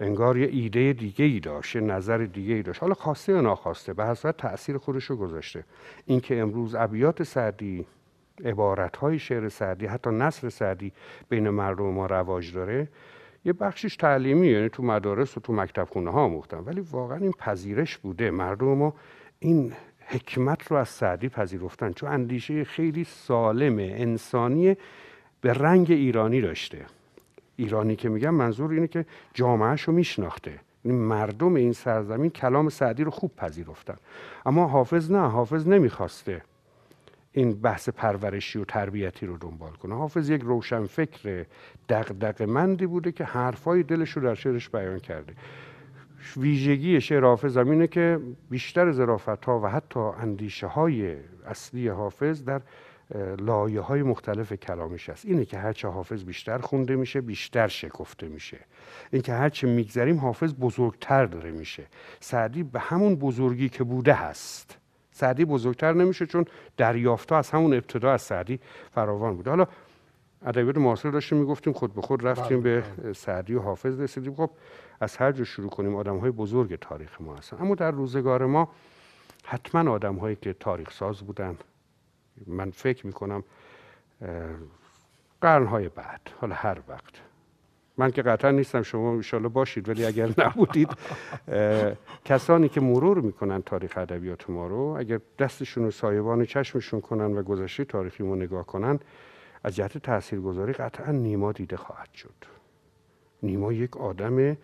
انگار 0.00 0.38
یه 0.38 0.48
ایده 0.52 0.92
دیگه 0.92 1.24
ای 1.24 1.40
داشت 1.40 1.76
یه 1.76 1.82
نظر 1.82 2.18
دیگه 2.18 2.54
ای 2.54 2.62
داشت. 2.62 2.82
حالا 2.82 2.94
خواسته 2.94 3.32
یا 3.32 3.40
ناخواسته 3.40 3.92
به 3.92 4.06
حسب 4.06 4.30
تاثیر 4.30 4.78
خودش 4.78 5.04
رو 5.04 5.16
گذاشته. 5.16 5.64
اینکه 6.06 6.40
امروز 6.40 6.74
ابیات 6.74 7.22
سعدی 7.22 7.86
عبارت 8.44 8.96
های 8.96 9.18
شعر 9.18 9.48
سعدی 9.48 9.86
حتی 9.86 10.10
نصر 10.10 10.48
سعدی 10.48 10.92
بین 11.28 11.48
مردم 11.48 11.84
ما 11.84 12.06
رواج 12.06 12.54
داره 12.54 12.88
یه 13.44 13.52
بخشش 13.52 13.96
تعلیمی 13.96 14.46
یعنی 14.46 14.68
تو 14.68 14.82
مدارس 14.82 15.36
و 15.36 15.40
تو 15.40 15.52
مکتب 15.52 15.88
خونه 15.90 16.10
ها 16.10 16.20
آموختن 16.20 16.58
ولی 16.58 16.80
واقعا 16.80 17.18
این 17.18 17.32
پذیرش 17.32 17.98
بوده. 17.98 18.30
مردم 18.30 18.66
ما 18.66 18.94
این 19.38 19.72
حکمت 20.10 20.66
رو 20.66 20.76
از 20.76 20.88
سعدی 20.88 21.28
پذیرفتن. 21.28 21.92
چون 21.92 22.10
اندیشه 22.10 22.64
خیلی 22.64 23.04
سالم 23.04 23.78
انسانی 23.78 24.76
به 25.40 25.52
رنگ 25.52 25.90
ایرانی 25.90 26.40
داشته. 26.40 26.86
ایرانی 27.56 27.96
که 27.96 28.08
میگم 28.08 28.34
منظور 28.34 28.70
اینه 28.70 28.88
که 28.88 29.06
جامعهش 29.34 29.82
رو 29.82 29.92
میشناخته. 29.92 30.60
یعنی 30.84 30.98
مردم 30.98 31.54
این 31.54 31.72
سرزمین 31.72 32.30
کلام 32.30 32.68
سعدی 32.68 33.04
رو 33.04 33.10
خوب 33.10 33.36
پذیرفتن. 33.36 33.96
اما 34.46 34.66
حافظ 34.66 35.10
نه 35.10 35.28
حافظ 35.28 35.68
نمی‌خواسته 35.68 36.42
این 37.32 37.60
بحث 37.60 37.88
پرورشی 37.88 38.58
و 38.58 38.64
تربیتی 38.64 39.26
رو 39.26 39.38
دنبال 39.38 39.70
کنه. 39.70 39.94
حافظ 39.94 40.30
یک 40.30 40.42
روشنفکر 40.42 41.46
دغدغه 41.88 42.46
مندی 42.46 42.86
بوده 42.86 43.12
که 43.12 43.24
حرفای 43.24 43.82
دلش 43.82 44.10
رو 44.10 44.22
در 44.22 44.34
شعرش 44.34 44.68
بیان 44.68 44.98
کرده. 44.98 45.32
ویژگی 46.36 47.00
شعر 47.00 47.24
حافظ 47.24 47.58
که 47.90 48.20
بیشتر 48.50 48.92
ظرافت 48.92 49.44
ها 49.44 49.60
و 49.60 49.66
حتی 49.66 50.00
اندیشه 50.00 50.66
های 50.66 51.16
اصلی 51.46 51.88
حافظ 51.88 52.44
در 52.44 52.60
لایه 53.38 53.80
های 53.80 54.02
مختلف 54.02 54.52
کلامش 54.52 55.08
است. 55.08 55.26
اینه 55.26 55.44
که 55.44 55.58
هرچه 55.58 55.88
حافظ 55.88 56.24
بیشتر 56.24 56.58
خونده 56.58 56.96
میشه 56.96 57.20
بیشتر 57.20 57.68
شکفته 57.68 58.28
میشه. 58.28 58.58
اینکه 59.12 59.32
هرچه 59.32 59.66
میگذریم 59.66 60.18
حافظ 60.18 60.54
بزرگتر 60.54 61.26
داره 61.26 61.50
میشه. 61.50 61.86
سعدی 62.20 62.62
به 62.62 62.80
همون 62.80 63.16
بزرگی 63.16 63.68
که 63.68 63.84
بوده 63.84 64.14
هست. 64.14 64.78
سعدی 65.10 65.44
بزرگتر 65.44 65.92
نمیشه 65.92 66.26
چون 66.26 66.44
دریافت 66.76 67.32
از 67.32 67.50
همون 67.50 67.74
ابتدا 67.74 68.12
از 68.12 68.22
سعدی 68.22 68.60
فراوان 68.90 69.36
بوده. 69.36 69.50
حالا 69.50 69.66
ادبیات 70.46 70.76
معاصر 70.76 71.10
داشتیم 71.10 71.38
می‌گفتیم 71.38 71.72
خود 71.72 71.94
به 71.94 72.02
خود 72.02 72.26
رفتیم 72.26 72.60
به 72.60 72.82
سعدی 73.16 73.54
و 73.54 73.60
حافظ 73.60 74.00
رسیدیم. 74.00 74.34
خب 74.34 74.50
از 75.00 75.16
هر 75.16 75.32
جا 75.32 75.44
شروع 75.44 75.70
کنیم 75.70 75.96
آدم 75.96 76.16
های 76.16 76.30
بزرگ 76.30 76.78
تاریخ 76.80 77.20
ما 77.20 77.36
هستن. 77.36 77.56
اما 77.60 77.74
در 77.74 77.90
روزگار 77.90 78.46
ما 78.46 78.68
حتما 79.44 79.90
آدم 79.90 80.14
هایی 80.16 80.36
که 80.36 80.52
تاریخ 80.52 80.92
ساز 80.92 81.22
بودن. 81.22 81.56
من 82.46 82.70
فکر 82.70 83.06
می‌کنم 83.06 83.44
قرنهای 85.40 85.88
بعد 85.88 86.20
حالا 86.40 86.54
هر 86.54 86.78
وقت. 86.88 87.14
من 87.96 88.10
که 88.10 88.22
قطعا 88.22 88.50
نیستم 88.50 88.82
شما 88.82 89.12
انشالله 89.12 89.48
باشید 89.48 89.88
ولی 89.88 90.04
اگر 90.04 90.28
نبودید 90.46 90.88
کسانی 92.24 92.68
که 92.68 92.80
مرور 92.80 93.20
می‌کنن 93.20 93.62
تاریخ 93.62 93.98
ادبیات 93.98 94.50
ما 94.50 94.66
رو 94.66 94.96
اگر 94.98 95.20
دستشون 95.38 95.84
رو 95.84 95.90
سایبان 95.90 96.44
چشمشون 96.44 97.00
کنن 97.00 97.36
و 97.36 97.42
گذشته 97.42 97.84
تاریخی 97.84 98.22
ما 98.22 98.34
نگاه 98.34 98.66
کنن 98.66 98.98
از 99.64 99.76
جهت 99.76 99.98
تاثیرگذاری 99.98 100.72
قطعا 100.72 101.12
نیما 101.12 101.52
دیده 101.52 101.76
خواهد 101.76 102.12
شد. 102.14 102.34
نیما 103.42 103.72
یک 103.72 103.96
آدم 103.96 104.56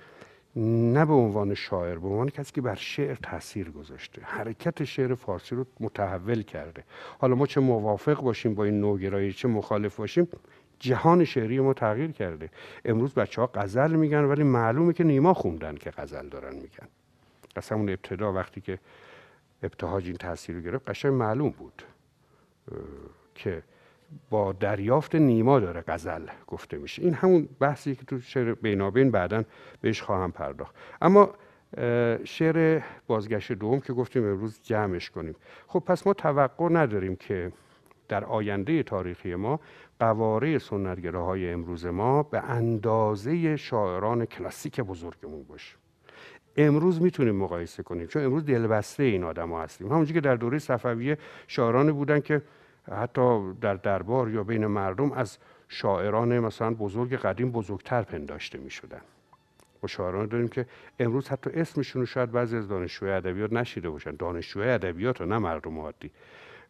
نه 0.57 1.05
به 1.05 1.13
عنوان 1.13 1.55
شاعر 1.55 1.99
به 1.99 2.09
عنوان 2.09 2.29
کسی 2.29 2.53
که 2.53 2.61
بر 2.61 2.75
شعر 2.75 3.15
تاثیر 3.15 3.71
گذاشته. 3.71 4.23
حرکت 4.23 4.85
شعر 4.85 5.15
فارسی 5.15 5.55
رو 5.55 5.67
متحول 5.81 6.43
کرده. 6.43 6.85
حالا 7.19 7.35
ما 7.35 7.47
چه 7.47 7.61
موافق 7.61 8.21
باشیم 8.21 8.55
با 8.55 8.65
این 8.65 8.81
نوگرایی 8.81 9.33
چه 9.33 9.49
مخالف 9.49 9.97
باشیم 9.97 10.29
جهان 10.79 11.25
شعری 11.25 11.61
ما 11.61 11.75
تغییر 11.75 12.11
کرده. 12.11 12.51
امروز 12.85 13.15
بچه 13.15 13.41
ها 13.41 13.51
غزل 13.55 13.93
میگن 13.93 14.25
ولی 14.25 14.43
معلومه 14.43 14.93
که 14.93 15.05
نیما 15.05 15.35
خوندن 15.35 15.75
که 15.75 15.91
غزل 15.91 16.29
دارن 16.29 16.55
میگن. 16.55 16.89
از 17.57 17.69
همون 17.69 17.89
ابتدا 17.89 18.33
وقتی 18.33 18.61
که 18.61 18.79
ابتهاج 19.63 20.07
این 20.07 20.17
تاثیر 20.17 20.57
رو 20.57 20.63
گرفت 20.63 20.91
قشنگ 20.91 21.13
معلوم 21.13 21.51
بود 21.51 21.83
که 23.35 23.63
با 24.31 24.53
دریافت 24.53 25.15
نیما 25.15 25.61
داره 25.61 25.85
غزل 25.89 26.27
گفته 26.47 26.77
میشه. 26.77 27.03
این 27.03 27.15
همون 27.15 27.49
بحثی 27.61 27.95
که 27.95 28.05
تو 28.05 28.21
شعر 28.21 28.55
بینابین 28.55 29.11
بعدا 29.11 29.43
بهش 29.81 30.03
خواهم 30.03 30.33
پرداخت. 30.33 30.75
اما 31.03 31.31
شعر 32.25 32.83
بازگشت 33.07 33.53
دوم 33.53 33.81
که 33.81 33.93
گفتیم 33.93 34.25
امروز 34.25 34.61
جمعش 34.63 35.11
کنیم. 35.11 35.35
خب 35.67 35.81
پس 35.81 36.07
ما 36.07 36.15
توقع 36.15 36.69
نداریم 36.69 37.17
که 37.17 37.53
در 38.09 38.25
آینده 38.25 38.83
تاریخی 38.83 39.35
ما 39.35 39.61
قواره 40.01 40.59
سنتگراهای 40.59 41.51
امروز 41.51 41.87
ما 41.87 42.23
به 42.23 42.41
اندازه 42.41 43.57
شاعران 43.57 44.25
کلاسیک 44.25 44.81
بزرگمون 44.81 45.43
باشه. 45.43 45.77
امروز 46.57 47.03
می‌تونیم 47.03 47.37
مقایسه 47.37 47.83
کنیم 47.83 48.07
چون 48.07 48.25
امروز 48.25 48.45
دلبسته 48.45 49.03
این 49.03 49.25
آدم 49.25 49.51
ها 49.51 49.63
هستیم. 49.63 49.93
همونجور 49.93 50.15
که 50.15 50.21
در 50.21 50.37
دوره 50.37 50.59
صفویه 50.59 51.19
شاعرانی 51.47 51.93
بودن 51.93 52.21
که 52.21 52.43
حتی 52.93 53.53
در 53.61 53.75
دربار 53.75 54.31
یا 54.31 54.45
بین 54.45 54.67
مردم 54.67 55.13
از 55.13 55.39
شاعران 55.69 56.39
مثلا 56.39 56.75
بزرگ 56.75 57.15
قدیم 57.15 57.53
بزرگتر 57.53 58.03
پنداشته 58.03 58.59
می 58.59 58.71
شدن 58.71 59.01
ما 59.85 59.89
شاعران 59.89 60.27
داریم 60.27 60.49
که 60.49 60.67
امروز 60.99 61.29
حتی 61.29 61.51
اسمشون 61.51 62.03
رو 62.03 62.07
شاید 62.07 62.33
بعضی 62.33 62.57
از 62.57 62.69
دانشجوی 62.69 63.11
ادبیات 63.11 63.53
نشیده 63.53 63.91
باشن. 63.91 64.17
دانشجوی 64.17 64.69
ادبیات 64.69 65.21
و 65.21 65.25
نه 65.25 65.39
مردم 65.39 65.79
عادی. 65.79 66.11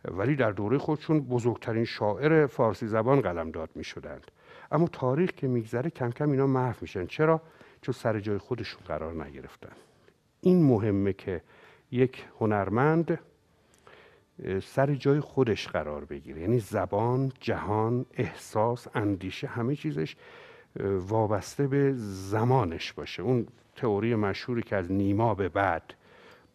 ولی 0.05 0.37
در 0.37 0.53
دوره 0.53 0.79
خودشون 0.79 1.21
بزرگترین 1.21 1.85
شاعر 1.85 2.47
فارسی 2.47 2.87
زبان 2.87 3.21
قلمداد 3.21 3.71
می 3.75 3.85
شدند 3.85 4.31
اما 4.73 4.89
تاریخ 4.89 5.31
که 5.31 5.47
میگذره 5.47 5.91
کم 5.91 6.11
کم 6.11 6.31
اینا 6.31 6.47
محو 6.47 6.77
میشن. 6.81 7.07
چرا؟ 7.07 7.43
چون 7.83 7.93
سر 7.93 8.21
جای 8.21 8.39
خودشون 8.39 8.81
قرار 8.87 9.25
نگرفتن. 9.25 9.73
این 10.41 10.63
مهمه 10.63 11.13
که 11.13 11.43
یک 11.91 12.25
هنرمند 12.41 13.19
سر 14.63 14.95
جای 14.95 15.21
خودش 15.21 15.69
قرار 15.69 16.05
بگیره. 16.05 16.41
یعنی 16.41 16.59
زبان 16.59 17.33
جهان 17.41 18.07
احساس 18.15 18.87
اندیشه 18.95 19.47
همه 19.47 19.77
چیزش 19.77 20.17
وابسته 20.81 21.67
به 21.67 21.93
زمانش 21.97 22.93
باشه. 22.93 23.23
اون 23.23 23.47
تئوری 23.77 24.15
مشهوری 24.15 24.63
که 24.63 24.77
از 24.77 24.93
نیما 24.93 25.35
به 25.35 25.49
بعد 25.49 25.95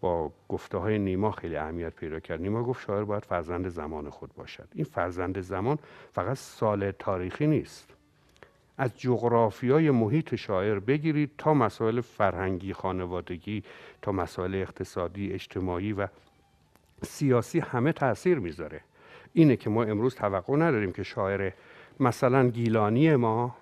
با 0.02 0.32
گفته 0.50 0.78
های 0.78 1.00
نیما 1.00 1.32
خیلی 1.32 1.56
اهمیت 1.56 1.96
پیدا 1.96 2.20
کرد. 2.20 2.42
نیما 2.42 2.64
گفت 2.64 2.86
شاعر 2.86 3.04
باید 3.04 3.26
فرزند 3.26 3.70
زمان 3.70 4.10
خود 4.10 4.34
باشد. 4.36 4.68
این 4.74 4.86
فرزند 4.86 5.42
زمان 5.42 5.78
فقط 6.12 6.38
سال 6.38 6.92
تاریخی 6.92 7.48
نیست. 7.48 7.94
از 8.78 9.00
جغرافیای 9.00 9.92
محیط 9.92 10.36
شاعر 10.36 10.80
بگیرید 10.80 11.32
تا 11.38 11.54
مسائل 11.54 12.02
فرهنگی 12.02 12.74
خانوادگی 12.74 13.64
تا 14.02 14.12
مسائل 14.12 14.56
اقتصادی 14.56 15.34
اجتماعی 15.34 15.94
و 15.94 16.08
سیاسی 17.04 17.60
همه 17.60 17.92
تاثیر 17.92 18.40
می‌ذاره. 18.40 18.82
اینه 19.34 19.56
که 19.56 19.70
ما 19.70 19.84
امروز 19.84 20.16
توقع 20.16 20.56
نداریم 20.56 20.92
که 20.92 21.04
شاعر 21.04 21.52
مثلا 22.00 22.50
گیلانی 22.50 23.16
ما 23.16 23.56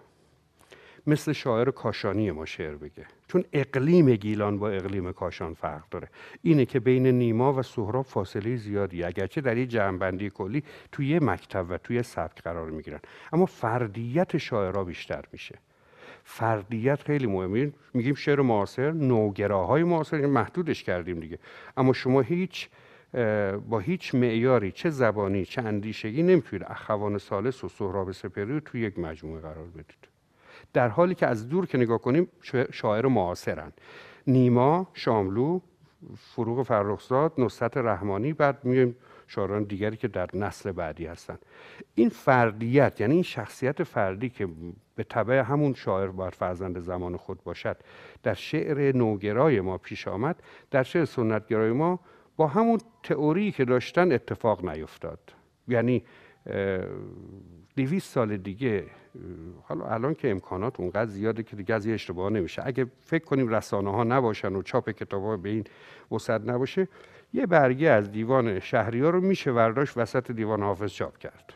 مثل 1.07 1.31
شاعر 1.31 1.71
کاشانی 1.71 2.31
ما 2.31 2.45
شعر 2.45 2.75
بگه. 2.75 3.05
چون 3.27 3.43
اقلیم 3.53 4.15
گیلان 4.15 4.59
با 4.59 4.69
اقلیم 4.69 5.11
کاشان 5.11 5.53
فرق 5.53 5.83
داره. 5.91 6.09
اینه 6.41 6.65
که 6.65 6.79
بین 6.79 7.07
نیما 7.07 7.53
و 7.53 7.61
سهراب 7.61 8.05
فاصله 8.05 8.55
زیادی 8.55 9.03
اگرچه 9.03 9.41
در 9.41 9.57
یه 9.57 9.65
جمعبندی 9.65 10.29
کلی 10.29 10.63
توی 10.91 11.07
یه 11.07 11.19
مکتب 11.19 11.65
و 11.69 11.77
توی 11.77 12.03
سبک 12.03 12.41
قرار 12.41 12.69
می‌گیرن. 12.69 12.99
اما 13.33 13.45
فردیت 13.45 14.37
شاعرها 14.37 14.83
بیشتر 14.83 15.23
میشه. 15.31 15.55
فردیت 16.23 17.03
خیلی 17.03 17.27
مهمه. 17.27 17.71
میگیم 17.93 18.15
شعر 18.15 18.41
معاصر 18.41 18.91
نوگراهای 18.91 19.83
معاصر 19.83 20.25
محدودش 20.25 20.83
کردیم 20.83 21.19
دیگه. 21.19 21.39
اما 21.77 21.93
شما 21.93 22.21
هیچ 22.21 22.69
با 23.69 23.79
هیچ 23.79 24.15
معیاری 24.15 24.71
چه 24.71 24.89
زبانی 24.89 25.45
چه 25.45 25.61
اندیشگی 25.61 26.23
نمی‌تونید 26.23 26.67
اخوان 26.69 27.17
سالس 27.17 27.63
و 27.63 27.67
سهراب 27.67 28.11
سپری 28.11 28.53
رو 28.53 28.59
توی 28.59 28.81
یک 28.81 28.99
مجموعه 28.99 29.41
قرار 29.41 29.67
بدید. 29.67 30.07
در 30.73 30.87
حالی 30.87 31.15
که 31.15 31.27
از 31.27 31.49
دور 31.49 31.65
که 31.65 31.77
نگاه 31.77 31.97
کنیم 31.97 32.27
شاعر 32.71 33.07
معاصرن. 33.07 33.73
نیما 34.27 34.87
شاملو 34.93 35.59
فروغ 36.17 36.63
فرخزاد 36.63 37.33
نصرت 37.37 37.77
رحمانی 37.77 38.33
بعد 38.33 38.65
میایم 38.65 38.95
شاعران 39.27 39.63
دیگری 39.63 39.97
که 39.97 40.07
در 40.07 40.29
نسل 40.33 40.71
بعدی 40.71 41.05
هستن. 41.05 41.37
این 41.95 42.09
فردیت 42.09 43.01
یعنی 43.01 43.13
این 43.13 43.23
شخصیت 43.23 43.83
فردی 43.83 44.29
که 44.29 44.47
به 44.95 45.03
طبع 45.03 45.39
همون 45.39 45.73
شاعر 45.73 46.07
باید 46.07 46.35
فرزند 46.35 46.79
زمان 46.79 47.17
خود 47.17 47.43
باشد 47.43 47.77
در 48.23 48.33
شعر 48.33 48.95
نوگرای 48.95 49.61
ما 49.61 49.77
پیش 49.77 50.07
آمد 50.07 50.43
در 50.71 50.83
شعر 50.83 51.05
سنتگرای 51.05 51.71
ما 51.71 51.99
با 52.37 52.47
همون 52.47 52.79
تئوری 53.03 53.51
که 53.51 53.65
داشتن 53.65 54.11
اتفاق 54.11 54.69
نیفتاد. 54.69 55.19
یعنی 55.67 56.03
دویست 57.75 58.13
سال 58.13 58.37
دیگه 58.37 58.83
حالا 59.63 59.85
الان 59.85 60.13
که 60.13 60.31
امکانات 60.31 60.79
اونقدر 60.79 61.05
زیاده 61.05 61.43
که 61.43 61.55
دیگه 61.55 61.75
از 61.75 61.85
یه 61.85 61.93
اشتباه 61.93 62.29
نمیشه. 62.29 62.61
اگه 62.65 62.85
فکر 63.01 63.25
کنیم 63.25 63.47
رسانه 63.47 63.91
ها 63.91 64.03
نباشن 64.03 64.55
و 64.55 64.61
چاپ 64.61 64.89
کتاب 64.89 65.23
ها 65.23 65.37
به 65.37 65.49
این 65.49 65.63
وسط 66.11 66.41
نباشه 66.45 66.87
یه 67.33 67.45
برگه 67.45 67.89
از 67.89 68.11
دیوان 68.11 68.59
شهری 68.59 69.01
ها 69.01 69.09
رو 69.09 69.21
میشه 69.21 69.51
ورداشت 69.51 69.97
وسط 69.97 70.31
دیوان 70.31 70.63
حافظ 70.63 70.91
چاپ 70.91 71.17
کرد. 71.17 71.53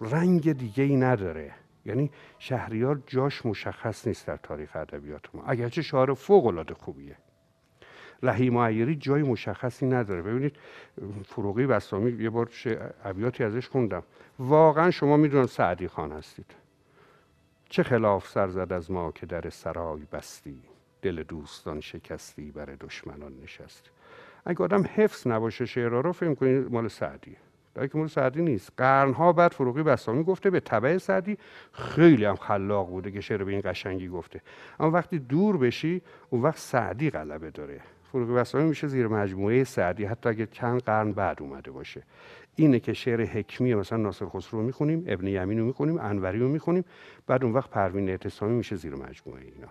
رنگ 0.00 0.52
دیگه 0.52 0.84
ای 0.84 0.96
نداره. 0.96 1.54
یعنی 1.86 2.10
شهریار 2.38 3.02
جاش 3.06 3.46
مشخص 3.46 4.06
نیست 4.06 4.26
در 4.26 4.36
تاریخ 4.36 4.76
ادبیات 4.76 5.34
ما 5.34 5.42
اگرچه 5.46 5.82
شعار 5.82 6.14
فوق 6.14 6.46
العاده 6.46 6.74
خوبیه. 6.74 7.16
رحیم 8.22 8.58
عیری 8.58 8.96
جای 8.96 9.22
مشخصی 9.22 9.86
نداره. 9.86 10.22
ببینید 10.22 10.56
فروغی 11.26 11.66
بسامی 11.66 12.22
یه 12.22 12.30
بار 12.30 12.48
ابیاتی 13.04 13.44
ازش 13.44 13.68
خوندم. 13.68 14.02
واقعا 14.38 14.90
شما 14.90 15.16
می‌دونم 15.16 15.46
سعدی 15.46 15.88
خان 15.88 16.12
هستید. 16.12 16.54
چه 17.68 17.82
خلاف 17.82 18.28
سر 18.28 18.48
زد 18.48 18.72
از 18.72 18.90
ما 18.90 19.12
که 19.12 19.26
در 19.26 19.50
سرای 19.50 20.02
بستی 20.12 20.58
دل 21.02 21.22
دوستان 21.22 21.80
شکستی 21.80 22.50
بر 22.50 22.64
دشمنان 22.64 23.32
نشستی 23.42 23.90
اگه 24.44 24.64
آدم 24.64 24.84
حفظ 24.94 25.26
نباشه 25.26 25.66
شعرها 25.66 26.00
رو 26.00 26.12
فهم 26.12 26.34
کنید 26.34 26.72
مال 26.72 26.88
سعدیه. 26.88 27.36
در 27.74 27.86
که 27.86 27.98
مال 27.98 28.06
سعدی 28.06 28.42
نیست. 28.42 28.72
قرنها 28.76 29.32
بعد 29.32 29.52
فروغی 29.52 29.82
بسامی 29.82 30.24
گفته 30.24 30.50
به 30.50 30.60
طبع 30.60 30.98
سعدی. 30.98 31.38
خیلی 31.72 32.24
هم 32.24 32.36
خلاق 32.36 32.88
بوده 32.88 33.10
که 33.10 33.20
شعر 33.20 33.44
به 33.44 33.52
این 33.52 33.60
قشنگی 33.64 34.08
گفته. 34.08 34.40
اما 34.80 34.90
وقتی 34.90 35.18
دور 35.18 35.58
بشی 35.58 36.02
اون 36.30 36.42
وقت 36.42 36.58
سعدی 36.58 37.10
غلبه 37.10 37.50
داره. 37.50 37.80
فروغ 38.12 38.30
بسامی 38.30 38.64
میشه 38.64 38.86
زیر 38.86 39.06
مجموعه 39.06 39.64
سعدی 39.64 40.04
حتی 40.04 40.28
اگه 40.28 40.48
چند 40.52 40.82
قرن 40.82 41.12
بعد 41.12 41.42
اومده 41.42 41.70
باشه. 41.70 42.02
اینه 42.56 42.80
که 42.80 42.92
شعر 42.92 43.24
حکمی 43.24 43.74
مثلا 43.74 43.98
ناصر 43.98 44.26
خسرو 44.26 44.60
رو 44.60 44.66
می‌خونیم 44.66 45.04
ابن 45.06 45.26
یمین 45.26 45.58
رو 45.58 45.64
می‌خونیم 45.64 45.98
انوری 45.98 46.38
رو 46.38 46.48
می‌خونیم 46.48 46.84
بعد 47.26 47.44
اون 47.44 47.52
وقت 47.52 47.70
پروین 47.70 48.08
اعتصامی 48.08 48.54
میشه 48.54 48.76
زیر 48.76 48.94
مجموعه 48.94 49.42
اینا. 49.42 49.68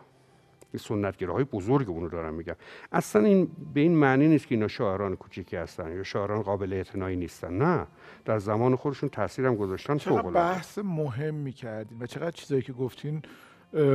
این 0.73 0.79
سنتگراهای 0.79 1.43
بزرگ 1.43 1.89
اونو 1.89 2.09
دارم 2.09 2.33
میگم. 2.33 2.55
اصلا 2.91 3.25
این 3.25 3.51
به 3.73 3.79
این 3.79 3.95
معنی 3.95 4.27
نیست 4.27 4.47
که 4.47 4.55
اینا 4.55 4.67
شاعران 4.67 5.15
کوچیکی 5.15 5.55
هستن 5.55 5.95
یا 5.95 6.03
شاعران 6.03 6.41
قابل 6.41 6.73
اعتنایی 6.73 7.15
نیستن. 7.15 7.53
نه 7.53 7.87
در 8.25 8.39
زمان 8.39 8.75
خودشون 8.75 9.09
تاثیرم 9.09 9.55
گذاشتن 9.55 9.97
چقدر 9.97 10.21
بحث 10.21 10.77
مهم 10.77 11.35
می‌کردین 11.35 11.97
و 12.01 12.05
چقدر 12.05 12.31
چیزایی 12.31 12.61
که 12.61 12.73
گفتین 12.73 13.21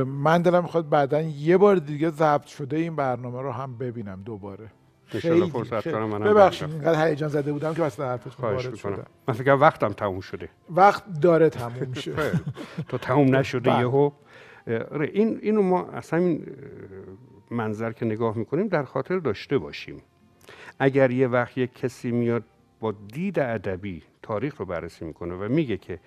من 0.05 0.41
دلم 0.41 0.63
می‌خواد 0.63 0.89
بعدا 0.89 1.21
یه 1.21 1.57
بار 1.57 1.75
دیگه 1.75 2.09
ضبط 2.09 2.45
شده 2.45 2.77
این 2.77 2.95
برنامه 2.95 3.41
رو 3.41 3.51
هم 3.51 3.77
ببینم 3.77 4.21
دوباره. 4.25 4.71
خیلی 5.07 5.49
فرصت 5.49 5.91
کنم 5.91 6.05
منم 6.05 6.33
ببخشید 6.33 6.71
اینقدر 6.71 7.07
هیجان 7.07 7.29
زده 7.29 7.53
بودم 7.53 7.73
که 7.73 7.81
واسه 7.81 8.03
حرفت 8.03 8.39
وارد 8.39 8.75
شدم 8.75 9.05
من 9.27 9.33
فکر 9.33 9.55
وقتم 9.55 9.89
تموم 9.89 10.19
شده. 10.19 10.49
وقت 10.69 11.03
داره 11.21 11.49
تموم 11.49 11.93
شه. 12.03 12.31
تو 12.87 12.97
تموم 12.97 13.35
نشده 13.35 13.69
بله. 13.69 13.79
یهو؟ 13.79 14.11
آره، 14.91 15.09
این 15.13 15.39
اینو 15.41 15.61
ما 15.61 15.83
اصلا 15.83 16.19
این 16.19 16.45
منظر 17.51 17.91
که 17.91 18.05
نگاه 18.05 18.37
می‌کنیم 18.37 18.67
در 18.67 18.83
خاطر 18.83 19.17
داشته 19.17 19.57
باشیم. 19.57 20.01
اگر 20.79 21.11
یه 21.11 21.27
وقت 21.27 21.57
یک 21.57 21.73
کسی 21.73 22.11
میاد 22.11 22.43
با 22.79 22.91
دید 23.13 23.39
ادبی 23.39 24.03
تاریخ 24.21 24.57
رو 24.57 24.65
بررسی 24.65 25.05
می‌کنه 25.05 25.35
و 25.35 25.47
میگه 25.49 25.77
که 25.77 25.99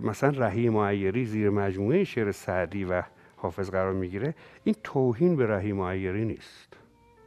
مثلا 0.00 0.30
رحیم 0.46 0.72
معیری 0.72 1.24
زیر 1.24 1.50
مجموعه 1.50 2.04
شعر 2.04 2.32
سعدی 2.32 2.84
و 2.84 3.02
حافظ 3.36 3.70
قرار 3.70 3.92
می‌گیره 3.92 4.34
این 4.64 4.74
توهین 4.84 5.36
به 5.36 5.46
رحیم 5.46 5.76
معیری 5.76 6.24
نیست. 6.24 6.76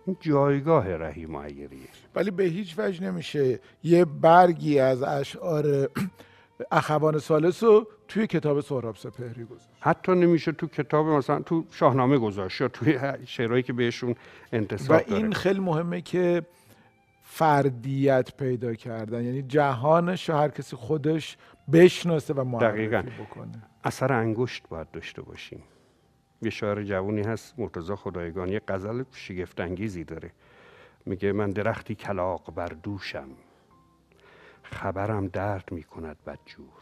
این 0.05 0.17
جایگاه 0.19 0.95
رحیم 0.95 1.31
معیریه. 1.31 1.87
ولی 2.15 2.31
به 2.31 2.43
هیچ 2.43 2.75
وجه 2.77 3.03
نمیشه 3.03 3.59
یه 3.83 4.05
برگی 4.05 4.79
از 4.79 5.03
اشعار 5.03 5.89
اخوان 6.71 7.19
سالس 7.19 7.63
رو 7.63 7.87
توی 8.07 8.27
کتاب 8.27 8.61
سهراب 8.61 8.95
سپهری 8.95 9.43
گذاشت. 9.43 9.69
حتی 9.79 10.11
نمیشه 10.11 10.51
تو 10.51 10.67
کتاب 10.67 11.07
مثلا 11.07 11.41
تو 11.41 11.65
شاهنامه 11.71 12.17
گذاشت 12.17 12.61
یا 12.61 12.67
توی 12.67 12.99
شعرهایی 13.25 13.63
که 13.63 13.73
بهشون 13.73 14.15
انتصاب 14.53 15.01
و 15.09 15.13
این 15.13 15.33
خیلی 15.33 15.59
مهمه 15.59 16.01
که 16.01 16.41
فردیت 17.33 18.37
پیدا 18.37 18.73
کردن. 18.73 19.23
یعنی 19.23 19.41
جهانش 19.41 20.29
هر 20.29 20.49
کسی 20.49 20.75
خودش 20.75 21.37
بشناسه 21.73 22.33
و 22.33 22.43
معرفی 22.43 22.87
بکنه. 23.23 23.51
اثر 23.83 24.13
انگشت 24.13 24.67
باید 24.69 24.91
داشته 24.91 25.21
باشیم. 25.21 25.63
یه 26.41 26.49
شاعر 26.49 26.83
جوونی 26.83 27.21
هست 27.21 27.59
مرتضی 27.59 27.95
خدایگان. 27.95 28.49
یه 28.49 28.61
غزل 28.67 29.03
شگفت 29.11 29.59
انگیزی 29.59 30.03
داره. 30.03 30.31
میگه 31.05 31.31
من 31.31 31.49
درختی 31.49 31.95
کلاق 31.95 32.53
بر 32.55 32.67
دوشم 32.67 33.29
خبرم 34.63 35.27
درد 35.27 35.71
می‌کند 35.71 36.17
بدجور. 36.25 36.81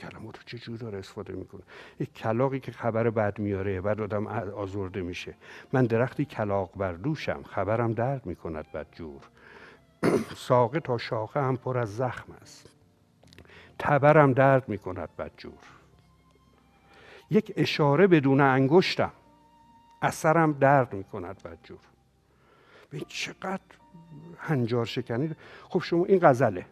کلمات 0.00 0.36
رو 0.36 0.42
چه 0.46 0.58
جور 0.58 0.78
داره 0.78 0.98
استفاده 0.98 1.32
می‌کنه. 1.32 1.62
یک 2.00 2.14
کلاقی 2.14 2.60
که 2.60 2.72
خبر 2.72 3.10
بد 3.10 3.38
میاره 3.38 3.80
بعد 3.80 4.00
آدم 4.00 4.26
آزرده 4.26 5.02
میشه. 5.02 5.34
من 5.72 5.84
درختی 5.84 6.24
کلاق 6.24 6.70
بر 6.76 6.92
دوشم 6.92 7.42
خبرم 7.42 7.92
درد 7.92 8.26
می‌کند 8.26 8.72
بدجور. 8.72 9.20
ساقه 10.36 10.80
تا 10.80 10.98
شاخه 10.98 11.40
هم 11.40 11.56
پر 11.56 11.78
از 11.78 11.96
زخم 11.96 12.32
است. 12.42 12.70
تبرم 13.78 14.32
درد 14.32 14.68
می‌کند 14.68 15.08
بدجور. 15.18 15.52
یک 17.30 17.52
اشاره 17.56 18.06
بدون 18.06 18.40
انگشتم. 18.40 19.12
اثرم 20.02 20.52
درد 20.52 20.92
می‌کند 20.92 21.42
بدجور. 21.42 21.78
به 22.90 23.00
چقدر 23.00 23.60
هنجار 24.38 24.84
شکنی. 24.84 25.30
خب 25.68 25.82
شما 25.82 26.04
این 26.04 26.18
غزله 26.22 26.66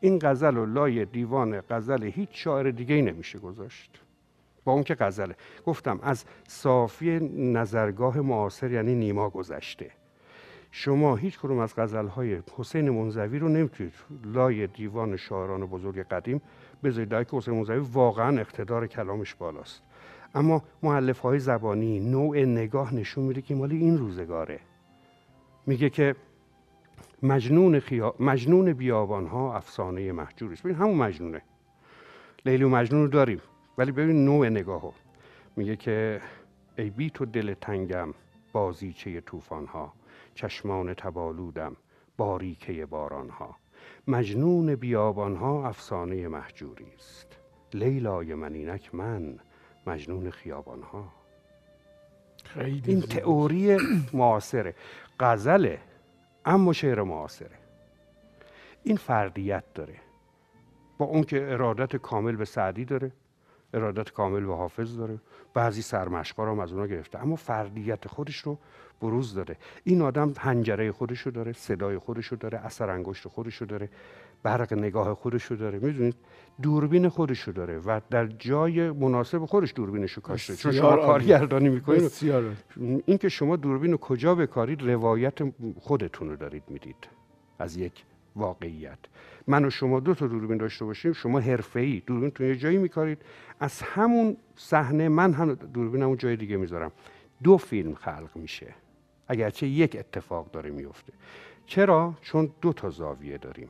این 0.00 0.18
غزل 0.22 0.56
و 0.56 0.66
لای 0.66 1.04
دیوان 1.04 1.60
غزل 1.60 2.02
هیچ 2.04 2.28
شاعر 2.32 2.70
دیگه 2.70 2.94
ای 2.94 3.02
نمیشه 3.02 3.38
گذاشت. 3.38 4.00
با 4.64 4.72
اون 4.72 4.82
که 4.84 4.94
غزله. 4.94 5.36
گفتم 5.66 6.00
از 6.02 6.24
صافی 6.48 7.18
نظرگاه 7.36 8.20
معاصر 8.20 8.70
یعنی 8.70 8.94
نیما 8.94 9.30
گذشته. 9.30 9.90
شما 10.70 11.16
هیچ 11.16 11.38
کدوم 11.38 11.58
از 11.58 11.74
غزلهای 11.76 12.42
حسین 12.56 12.90
منزوی 12.90 13.38
رو 13.38 13.48
نمی‌تونید 13.48 13.92
لای 14.24 14.66
دیوان 14.66 15.16
شاعران 15.16 15.66
بزرگ 15.66 15.98
قدیم 15.98 16.42
بذارید. 16.84 17.26
که 17.26 17.36
حسین 17.36 17.54
منزوی 17.54 17.78
واقعا 17.78 18.40
اقتدار 18.40 18.86
کلامش 18.86 19.34
بالاست. 19.34 19.82
اما 20.34 20.62
معلف 20.82 21.18
های 21.18 21.38
زبانی 21.38 22.00
نوع 22.00 22.38
نگاه 22.38 22.94
نشون 22.94 23.24
میده 23.24 23.42
که 23.42 23.54
مالی 23.54 23.76
این 23.76 23.98
روزگاره. 23.98 24.60
میگه 25.66 25.90
که 25.90 26.16
مجنون, 27.22 27.80
خیا... 27.80 28.14
مجنون 28.20 28.72
بیابان 28.72 29.26
ها 29.26 29.56
افسانه 29.56 30.12
محجور 30.12 30.52
است. 30.52 30.62
ببین 30.62 30.76
همون 30.76 30.96
مجنونه. 30.96 31.42
لیلی 32.46 32.64
و 32.64 32.68
مجنون 32.68 33.02
رو 33.02 33.08
داریم. 33.08 33.40
ولی 33.78 33.92
ببین 33.92 34.24
نوع 34.24 34.48
نگاه 34.48 34.92
میگه 35.56 35.76
که 35.76 36.20
ای 36.78 36.90
بی 36.90 37.10
تو 37.10 37.24
دل 37.24 37.54
تنگم 37.54 38.14
بازیچه 38.52 39.20
طوفان 39.20 39.66
ها 39.66 39.92
چشمان 40.38 40.94
تبالودم 40.94 41.76
باریکه 42.16 42.86
باران 42.86 43.30
ها 43.30 43.56
مجنون 44.08 44.74
بیابان 44.74 45.36
ها 45.36 45.68
افسانه 45.68 46.28
محجوری 46.28 46.92
است. 46.94 47.26
لیلای 47.74 48.34
منینک 48.34 48.94
من 48.94 49.38
مجنون 49.86 50.30
خیابان 50.30 50.82
ها 50.82 51.12
این 52.56 53.00
تئوری 53.00 53.76
معاصره 54.12 54.74
غزله 55.20 55.78
اما 56.44 56.72
شعر 56.72 57.02
معاصره. 57.02 57.58
این 58.82 58.96
فردیت 58.96 59.64
داره. 59.74 59.96
با 60.98 61.06
اون 61.06 61.22
که 61.22 61.52
ارادت 61.52 61.96
کامل 61.96 62.36
به 62.36 62.44
سعدی 62.44 62.84
داره 62.84 63.12
ارادت 63.74 64.10
کامل 64.10 64.44
به 64.44 64.56
حافظ 64.56 64.96
داره. 64.96 65.18
بعضی 65.54 65.82
سرمشقا 65.82 66.50
هم 66.50 66.60
از 66.60 66.72
اونا 66.72 66.86
گرفته. 66.86 67.18
اما 67.18 67.36
فردیت 67.36 68.08
خودش 68.08 68.36
رو 68.36 68.58
بروز 69.00 69.34
داره 69.34 69.56
این 69.84 70.02
آدم 70.02 70.32
هنجره 70.38 70.92
خودش 70.92 71.20
رو 71.20 71.30
داره 71.30 71.52
صدای 71.52 71.98
خودش 71.98 72.26
رو 72.26 72.36
داره 72.36 72.58
اثر 72.58 72.90
انگشت 72.90 73.28
خودش 73.28 73.56
رو 73.56 73.66
داره 73.66 73.88
برق 74.42 74.72
نگاه 74.72 75.14
خودش 75.14 75.44
رو 75.44 75.56
داره. 75.56 75.78
می‌دونید؟ 75.78 76.14
دوربین 76.62 77.08
خودش 77.08 77.40
رو 77.40 77.52
داره 77.52 77.78
و 77.78 78.00
در 78.10 78.26
جای 78.26 78.90
مناسب 78.90 79.44
خودش 79.44 79.72
دوربینش 79.76 80.12
رو 80.12 80.22
کاشته. 80.22 80.56
چون 80.56 80.72
شما 80.72 80.96
کارگردانی 80.96 81.68
می‌کنید. 81.68 82.12
این 83.06 83.18
که 83.18 83.28
شما 83.28 83.56
دوربین 83.56 83.92
رو 83.92 83.98
کجا 83.98 84.34
بکارید 84.34 84.82
روایت 84.82 85.38
خودتون 85.78 86.28
رو 86.28 86.36
دارید 86.36 86.62
می‌دید. 86.68 87.08
از 87.58 87.76
یک 87.76 88.04
واقعیت. 88.36 88.98
من 89.46 89.64
و 89.64 89.70
شما 89.70 90.00
دو 90.00 90.14
تا 90.14 90.26
دوربین 90.26 90.58
داشته 90.58 90.84
باشیم 90.84 91.12
شما 91.12 91.40
حرفه‌ای 91.40 92.02
دوربین 92.06 92.30
تو 92.30 92.44
یه 92.44 92.56
جایی 92.56 92.78
میکارید. 92.78 93.18
از 93.60 93.82
همون 93.82 94.36
صحنه 94.56 95.08
من 95.08 95.32
هم 95.32 95.58
همون 95.74 96.16
جای 96.16 96.36
دیگه 96.36 96.56
می‌ذارم. 96.56 96.92
دو 97.42 97.56
فیلم 97.56 97.94
خلق 97.94 98.30
میشه. 98.34 98.74
اگرچه 99.28 99.66
یک 99.66 99.96
اتفاق 99.98 100.50
داره 100.50 100.70
میفته. 100.70 101.12
چرا؟ 101.66 102.14
چون 102.20 102.50
دو 102.60 102.72
تا 102.72 102.90
زاویه 102.90 103.38
داریم. 103.38 103.68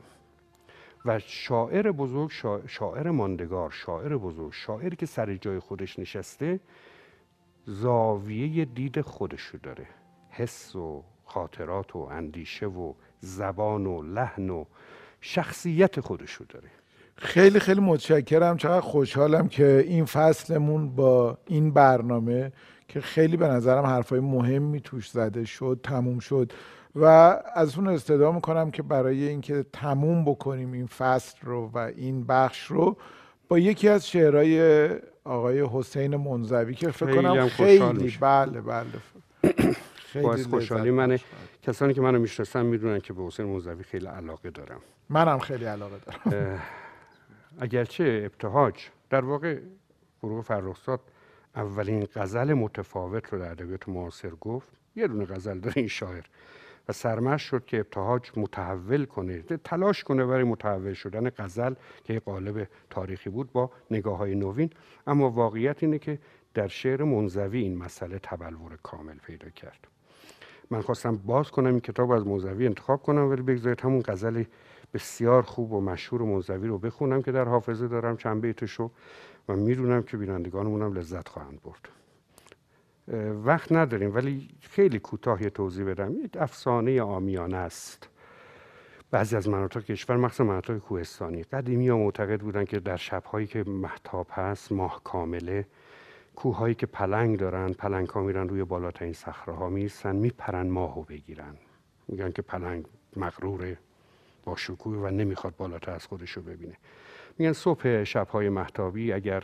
و 1.05 1.19
شاعر 1.19 1.91
بزرگ 1.91 2.31
شاعر 2.67 3.09
ماندگار 3.09 3.71
شاعر 3.71 4.17
بزرگ 4.17 4.53
شاعری 4.53 4.95
که 4.95 5.05
سر 5.05 5.35
جای 5.35 5.59
خودش 5.59 5.99
نشسته 5.99 6.59
زاویه 7.65 8.65
دید 8.65 9.01
خودشو 9.01 9.57
داره. 9.63 9.87
حس 10.29 10.75
و 10.75 11.03
خاطرات 11.25 11.95
و 11.95 11.99
اندیشه 11.99 12.65
و 12.65 12.93
زبان 13.19 13.85
و 13.85 14.01
لحن 14.01 14.49
و 14.49 14.65
شخصیت 15.21 15.99
خودشو 15.99 16.45
داره. 16.49 16.69
خیلی 17.15 17.59
خیلی 17.59 17.81
متشکرم. 17.81 18.57
چقدر 18.57 18.81
خوشحالم 18.81 19.47
که 19.47 19.85
این 19.87 20.05
فصلمون 20.05 20.95
با 20.95 21.37
این 21.47 21.71
برنامه 21.71 22.51
که 22.89 23.01
خیلی 23.01 23.37
به 23.37 23.47
نظرم 23.47 23.85
حرفای 23.85 24.19
مهمی 24.19 24.81
توش 24.81 25.09
زده 25.09 25.45
شد 25.45 25.79
تموم 25.83 26.19
شد. 26.19 26.51
و 26.95 27.05
از 27.55 27.77
اون 27.77 27.87
استدا 27.87 28.31
می‌کنم 28.31 28.71
که 28.71 28.83
برای 28.83 29.27
اینکه 29.27 29.65
تموم 29.73 30.25
بکنیم 30.25 30.71
این 30.71 30.87
فصل 30.87 31.37
رو 31.41 31.71
و 31.73 31.77
این 31.77 32.23
بخش 32.23 32.63
رو 32.63 32.97
با 33.47 33.59
یکی 33.59 33.87
از 33.89 34.07
شعرهای 34.07 34.89
آقای 35.23 35.67
حسین 35.71 36.15
منزوی 36.15 36.73
که 36.73 36.91
فکر 36.91 37.15
کنم 37.15 37.47
خیلی 37.47 38.17
بله 38.21 38.61
بله. 38.61 38.85
خیلی 39.95 40.25
باعث 40.25 40.47
خوشحالی. 40.47 40.91
منه 40.91 41.19
کسانی 41.63 41.93
که 41.93 42.01
منو 42.01 42.19
می‌شناسن 42.19 42.65
می‌دونن 42.65 42.99
که 42.99 43.13
به 43.13 43.23
حسین 43.23 43.45
منزوی 43.45 43.83
خیلی 43.83 44.05
علاقه 44.05 44.49
دارم. 44.49 44.79
منم 45.09 45.39
خیلی 45.39 45.65
علاقه 45.65 45.95
دارم. 46.05 46.61
اگرچه 47.59 48.21
ابتهاج 48.25 48.73
در 49.09 49.25
واقع 49.25 49.59
گروه 50.23 50.41
فرخزاد 50.41 50.99
اولین 51.55 52.07
غزل 52.15 52.53
متفاوت 52.53 53.33
رو 53.33 53.39
در 53.39 53.51
ادبیات 53.51 53.89
معاصر 53.89 54.29
گفت. 54.29 54.67
یه 54.95 55.07
دونه 55.07 55.25
غزل 55.25 55.59
داره 55.59 55.77
این 55.77 55.87
شاعر. 55.87 56.23
و 56.89 56.93
سرمش 56.93 57.41
شد 57.43 57.65
که 57.65 57.79
ابتهاج 57.79 58.31
متحول 58.37 59.05
کنه 59.05 59.41
تلاش 59.41 60.03
کنه 60.03 60.25
برای 60.25 60.43
متحول 60.43 60.93
شدن 60.93 61.29
غزل 61.29 61.73
که 62.03 62.19
قالب 62.19 62.67
تاریخی 62.89 63.29
بود 63.29 63.51
با 63.51 63.71
نگاه 63.91 64.17
های 64.17 64.35
نوین. 64.35 64.69
اما 65.07 65.29
واقعیت 65.29 65.83
اینه 65.83 65.99
که 65.99 66.19
در 66.53 66.67
شعر 66.67 67.03
منزوی 67.03 67.61
این 67.61 67.77
مسئله 67.77 68.19
تبلور 68.19 68.77
کامل 68.83 69.15
پیدا 69.15 69.49
کرد. 69.49 69.87
من 70.71 70.81
خواستم 70.81 71.15
باز 71.17 71.51
کنم 71.51 71.69
این 71.69 71.79
کتاب 71.79 72.11
از 72.11 72.27
منزوی 72.27 72.65
انتخاب 72.65 73.03
کنم 73.03 73.29
ولی 73.29 73.41
بگذارید 73.41 73.81
همون 73.81 74.01
غزل 74.01 74.43
بسیار 74.93 75.41
خوب 75.41 75.73
و 75.73 75.81
مشهور 75.81 76.21
منزوی 76.21 76.67
رو 76.67 76.77
بخونم 76.77 77.21
که 77.21 77.31
در 77.31 77.45
حافظه 77.45 77.87
دارم. 77.87 78.17
چند 78.17 78.41
بیتشو 78.41 78.91
و 79.49 79.55
می‌دونم 79.55 80.03
که 80.03 80.17
بینندگانمون 80.17 80.81
هم 80.81 80.93
لذت 80.93 81.27
خواهند 81.27 81.59
برد. 81.63 81.89
وقت 83.45 83.71
نداریم 83.71 84.15
ولی 84.15 84.49
خیلی 84.61 84.99
کوتاه 84.99 85.49
توضیح 85.49 85.85
بدم. 85.85 86.25
یک 86.25 86.37
افسانه 86.37 87.01
آمیانه 87.01 87.57
است. 87.57 88.09
بعضی 89.11 89.35
از 89.35 89.49
مناطق 89.49 89.83
کشور 89.83 90.17
مخصوصا 90.17 90.43
مناطق 90.43 90.77
کوهستانی. 90.77 91.43
قدیمی 91.43 91.87
ها 91.87 91.97
معتقد 91.97 92.41
بودن 92.41 92.65
که 92.65 92.79
در 92.79 92.97
شبهایی 92.97 93.47
که 93.47 93.63
محتاب 93.63 94.27
هست 94.31 94.71
ماه 94.71 95.01
کامله 95.03 95.65
کوههایی 96.35 96.75
که 96.75 96.85
پلنگ 96.85 97.39
دارن 97.39 97.73
پلنگ 97.73 98.09
ها 98.09 98.21
میرن 98.21 98.49
روی 98.49 98.63
بالاترین 98.63 99.13
صخره 99.13 99.55
ها 99.55 99.69
می‌رسن 99.69 100.15
میپرن 100.15 100.69
ماهو 100.69 101.03
بگیرن. 101.03 101.55
میگن 102.07 102.31
که 102.31 102.41
پلنگ 102.41 102.85
مغروره 103.15 103.77
با 104.43 104.55
شکوه 104.55 104.97
و 104.97 105.07
نمی‌خواد 105.07 105.55
بالاتر 105.57 105.91
از 105.91 106.05
خودش 106.05 106.31
رو 106.31 106.41
ببینه. 106.41 106.77
میگن 107.39 107.53
صبح 107.53 108.03
شبهای 108.03 108.49
محتابی 108.49 109.13
اگر 109.13 109.43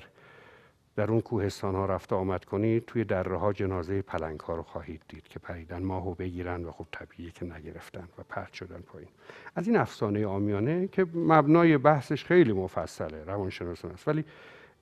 در 0.96 1.12
اون 1.12 1.22
کوهستان 1.22 1.76
ها 1.76 1.86
رفته 1.86 2.16
آمد 2.16 2.46
کنید 2.46 2.86
توی 2.86 3.04
دره 3.04 3.38
ها 3.38 3.54
جنازه 3.54 4.02
پلنگ 4.02 4.40
ها 4.40 4.56
رو 4.56 4.64
خواهید 4.64 5.02
دید 5.08 5.28
که 5.28 5.40
پریدن 5.40 5.84
ماهو 5.84 6.14
بگیرن 6.14 6.66
و 6.66 6.72
خب 6.72 6.86
طبیعیه 6.92 7.32
که 7.32 7.46
نگرفتن 7.46 8.08
و 8.18 8.24
پرت 8.30 8.54
شدن 8.54 8.80
پایین. 8.80 9.10
از 9.56 9.68
این 9.68 9.78
افسانه 9.78 10.28
آمیانه 10.28 10.88
که 10.88 11.06
مبنای 11.14 11.78
بحثش 11.78 12.26
خیلی 12.26 12.54
مفصله 12.54 13.24
روانشناسان 13.24 13.92
است. 13.92 14.08
ولی 14.08 14.26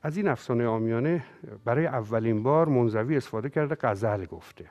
از 0.03 0.17
این 0.17 0.27
افسانه 0.27 0.67
آمیانه 0.67 1.23
برای 1.65 1.85
اولین 1.85 2.43
بار 2.43 2.69
منزوی 2.69 3.17
استفاده 3.17 3.49
کرده 3.49 3.77
غزل 3.81 4.25
گفته. 4.25 4.65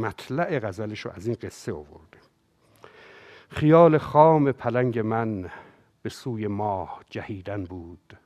مطلع 0.00 0.58
غزلش 0.58 1.00
رو 1.00 1.10
از 1.14 1.26
این 1.26 1.36
قصه 1.42 1.72
آورده. 1.72 2.18
خیال 3.48 3.98
خام 3.98 4.52
پلنگ 4.52 4.98
من 4.98 5.50
به 6.02 6.10
سوی 6.10 6.46
ماه 6.46 7.04
جهیدن 7.10 7.64
بود 7.64 8.18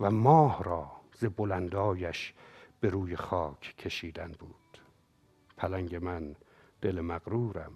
و 0.00 0.10
ماه 0.10 0.64
را 0.64 0.90
ز 1.14 1.24
بلندایش 1.24 2.34
به 2.80 2.88
روی 2.88 3.16
خاک 3.16 3.76
کشیدن 3.76 4.34
بود. 4.38 4.78
پلنگ 5.56 5.96
من 5.96 6.36
دل 6.80 7.00
مغرورم 7.00 7.72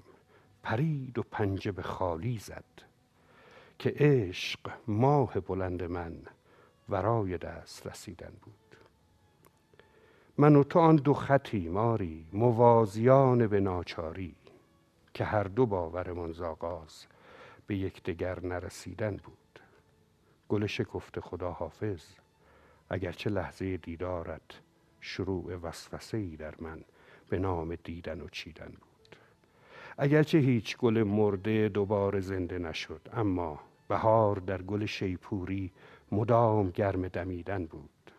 پرید 0.62 1.18
و 1.18 1.22
پنجه 1.22 1.72
به 1.72 1.82
خالی 1.82 2.38
زد 2.38 2.64
که 3.78 3.94
عشق 3.96 4.60
ماه 4.88 5.40
بلند 5.40 5.82
من 5.82 6.22
ورای 6.88 7.38
دست 7.38 7.86
رسیدن 7.86 8.32
بود. 8.42 8.76
من 10.38 10.56
و 10.56 10.64
تو 10.64 10.78
آن 10.78 10.96
دو 10.96 11.14
خطی 11.14 11.68
ماری 11.68 12.26
موازیان 12.32 13.46
به 13.46 13.60
ناچاری 13.60 14.34
که 15.14 15.24
هر 15.24 15.44
دو 15.44 15.66
باورمان 15.66 16.32
زاغاز 16.32 17.06
به 17.72 17.78
یکدیگر 17.78 18.46
نرسیدن 18.46 19.16
بود. 19.16 19.60
گل 20.48 20.66
شکفت 20.66 21.20
خدا 21.20 21.50
حافظ. 21.50 22.02
اگرچه 22.90 23.30
لحظه 23.30 23.76
دیدارت 23.76 24.60
شروع 25.00 25.54
وسوسه 25.54 26.16
ای 26.16 26.36
در 26.36 26.54
من 26.58 26.84
به 27.28 27.38
نام 27.38 27.74
دیدن 27.74 28.20
و 28.20 28.28
چیدن 28.28 28.68
بود. 28.68 29.16
اگرچه 29.98 30.38
هیچ 30.38 30.76
گل 30.76 31.02
مرده 31.02 31.68
دوباره 31.68 32.20
زنده 32.20 32.58
نشد 32.58 33.08
اما 33.12 33.60
بهار 33.88 34.36
در 34.36 34.62
گل 34.62 34.86
شیپوری 34.86 35.72
مدام 36.10 36.70
گرم 36.70 37.08
دمیدن 37.08 37.66
بود. 37.66 38.12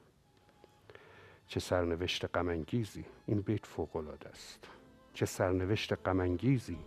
چه 1.48 1.60
سرنوشت 1.60 2.38
غمانگیزی 2.38 3.06
این 3.26 3.42
بیت 3.42 3.66
فوق 3.66 3.96
است. 4.32 4.68
چه 5.14 5.26
سرنوشت 5.26 6.08
غمانگیزی 6.08 6.78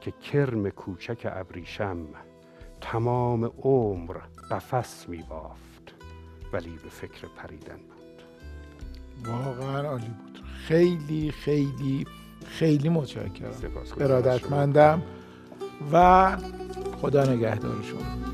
که 0.00 0.10
کرم 0.10 0.70
کوچک 0.70 1.26
ابریشم 1.32 2.06
تمام 2.80 3.44
عمر 3.44 4.16
قفس 4.50 5.08
می 5.08 5.22
بافت 5.22 5.94
ولی 6.52 6.70
به 6.70 6.88
فکر 6.88 7.26
پریدن 7.36 7.76
بود. 7.76 8.22
واقعا 9.32 9.88
عالی 9.88 10.06
بود. 10.06 10.44
خیلی 10.66 11.30
خیلی 11.30 12.06
خیلی 12.46 12.88
متشکرم. 12.88 13.52
ارادتمندم. 14.00 15.02
و 15.92 16.36
خدا 17.02 17.24
نگهدار 17.24 17.82
شما. 17.82 18.29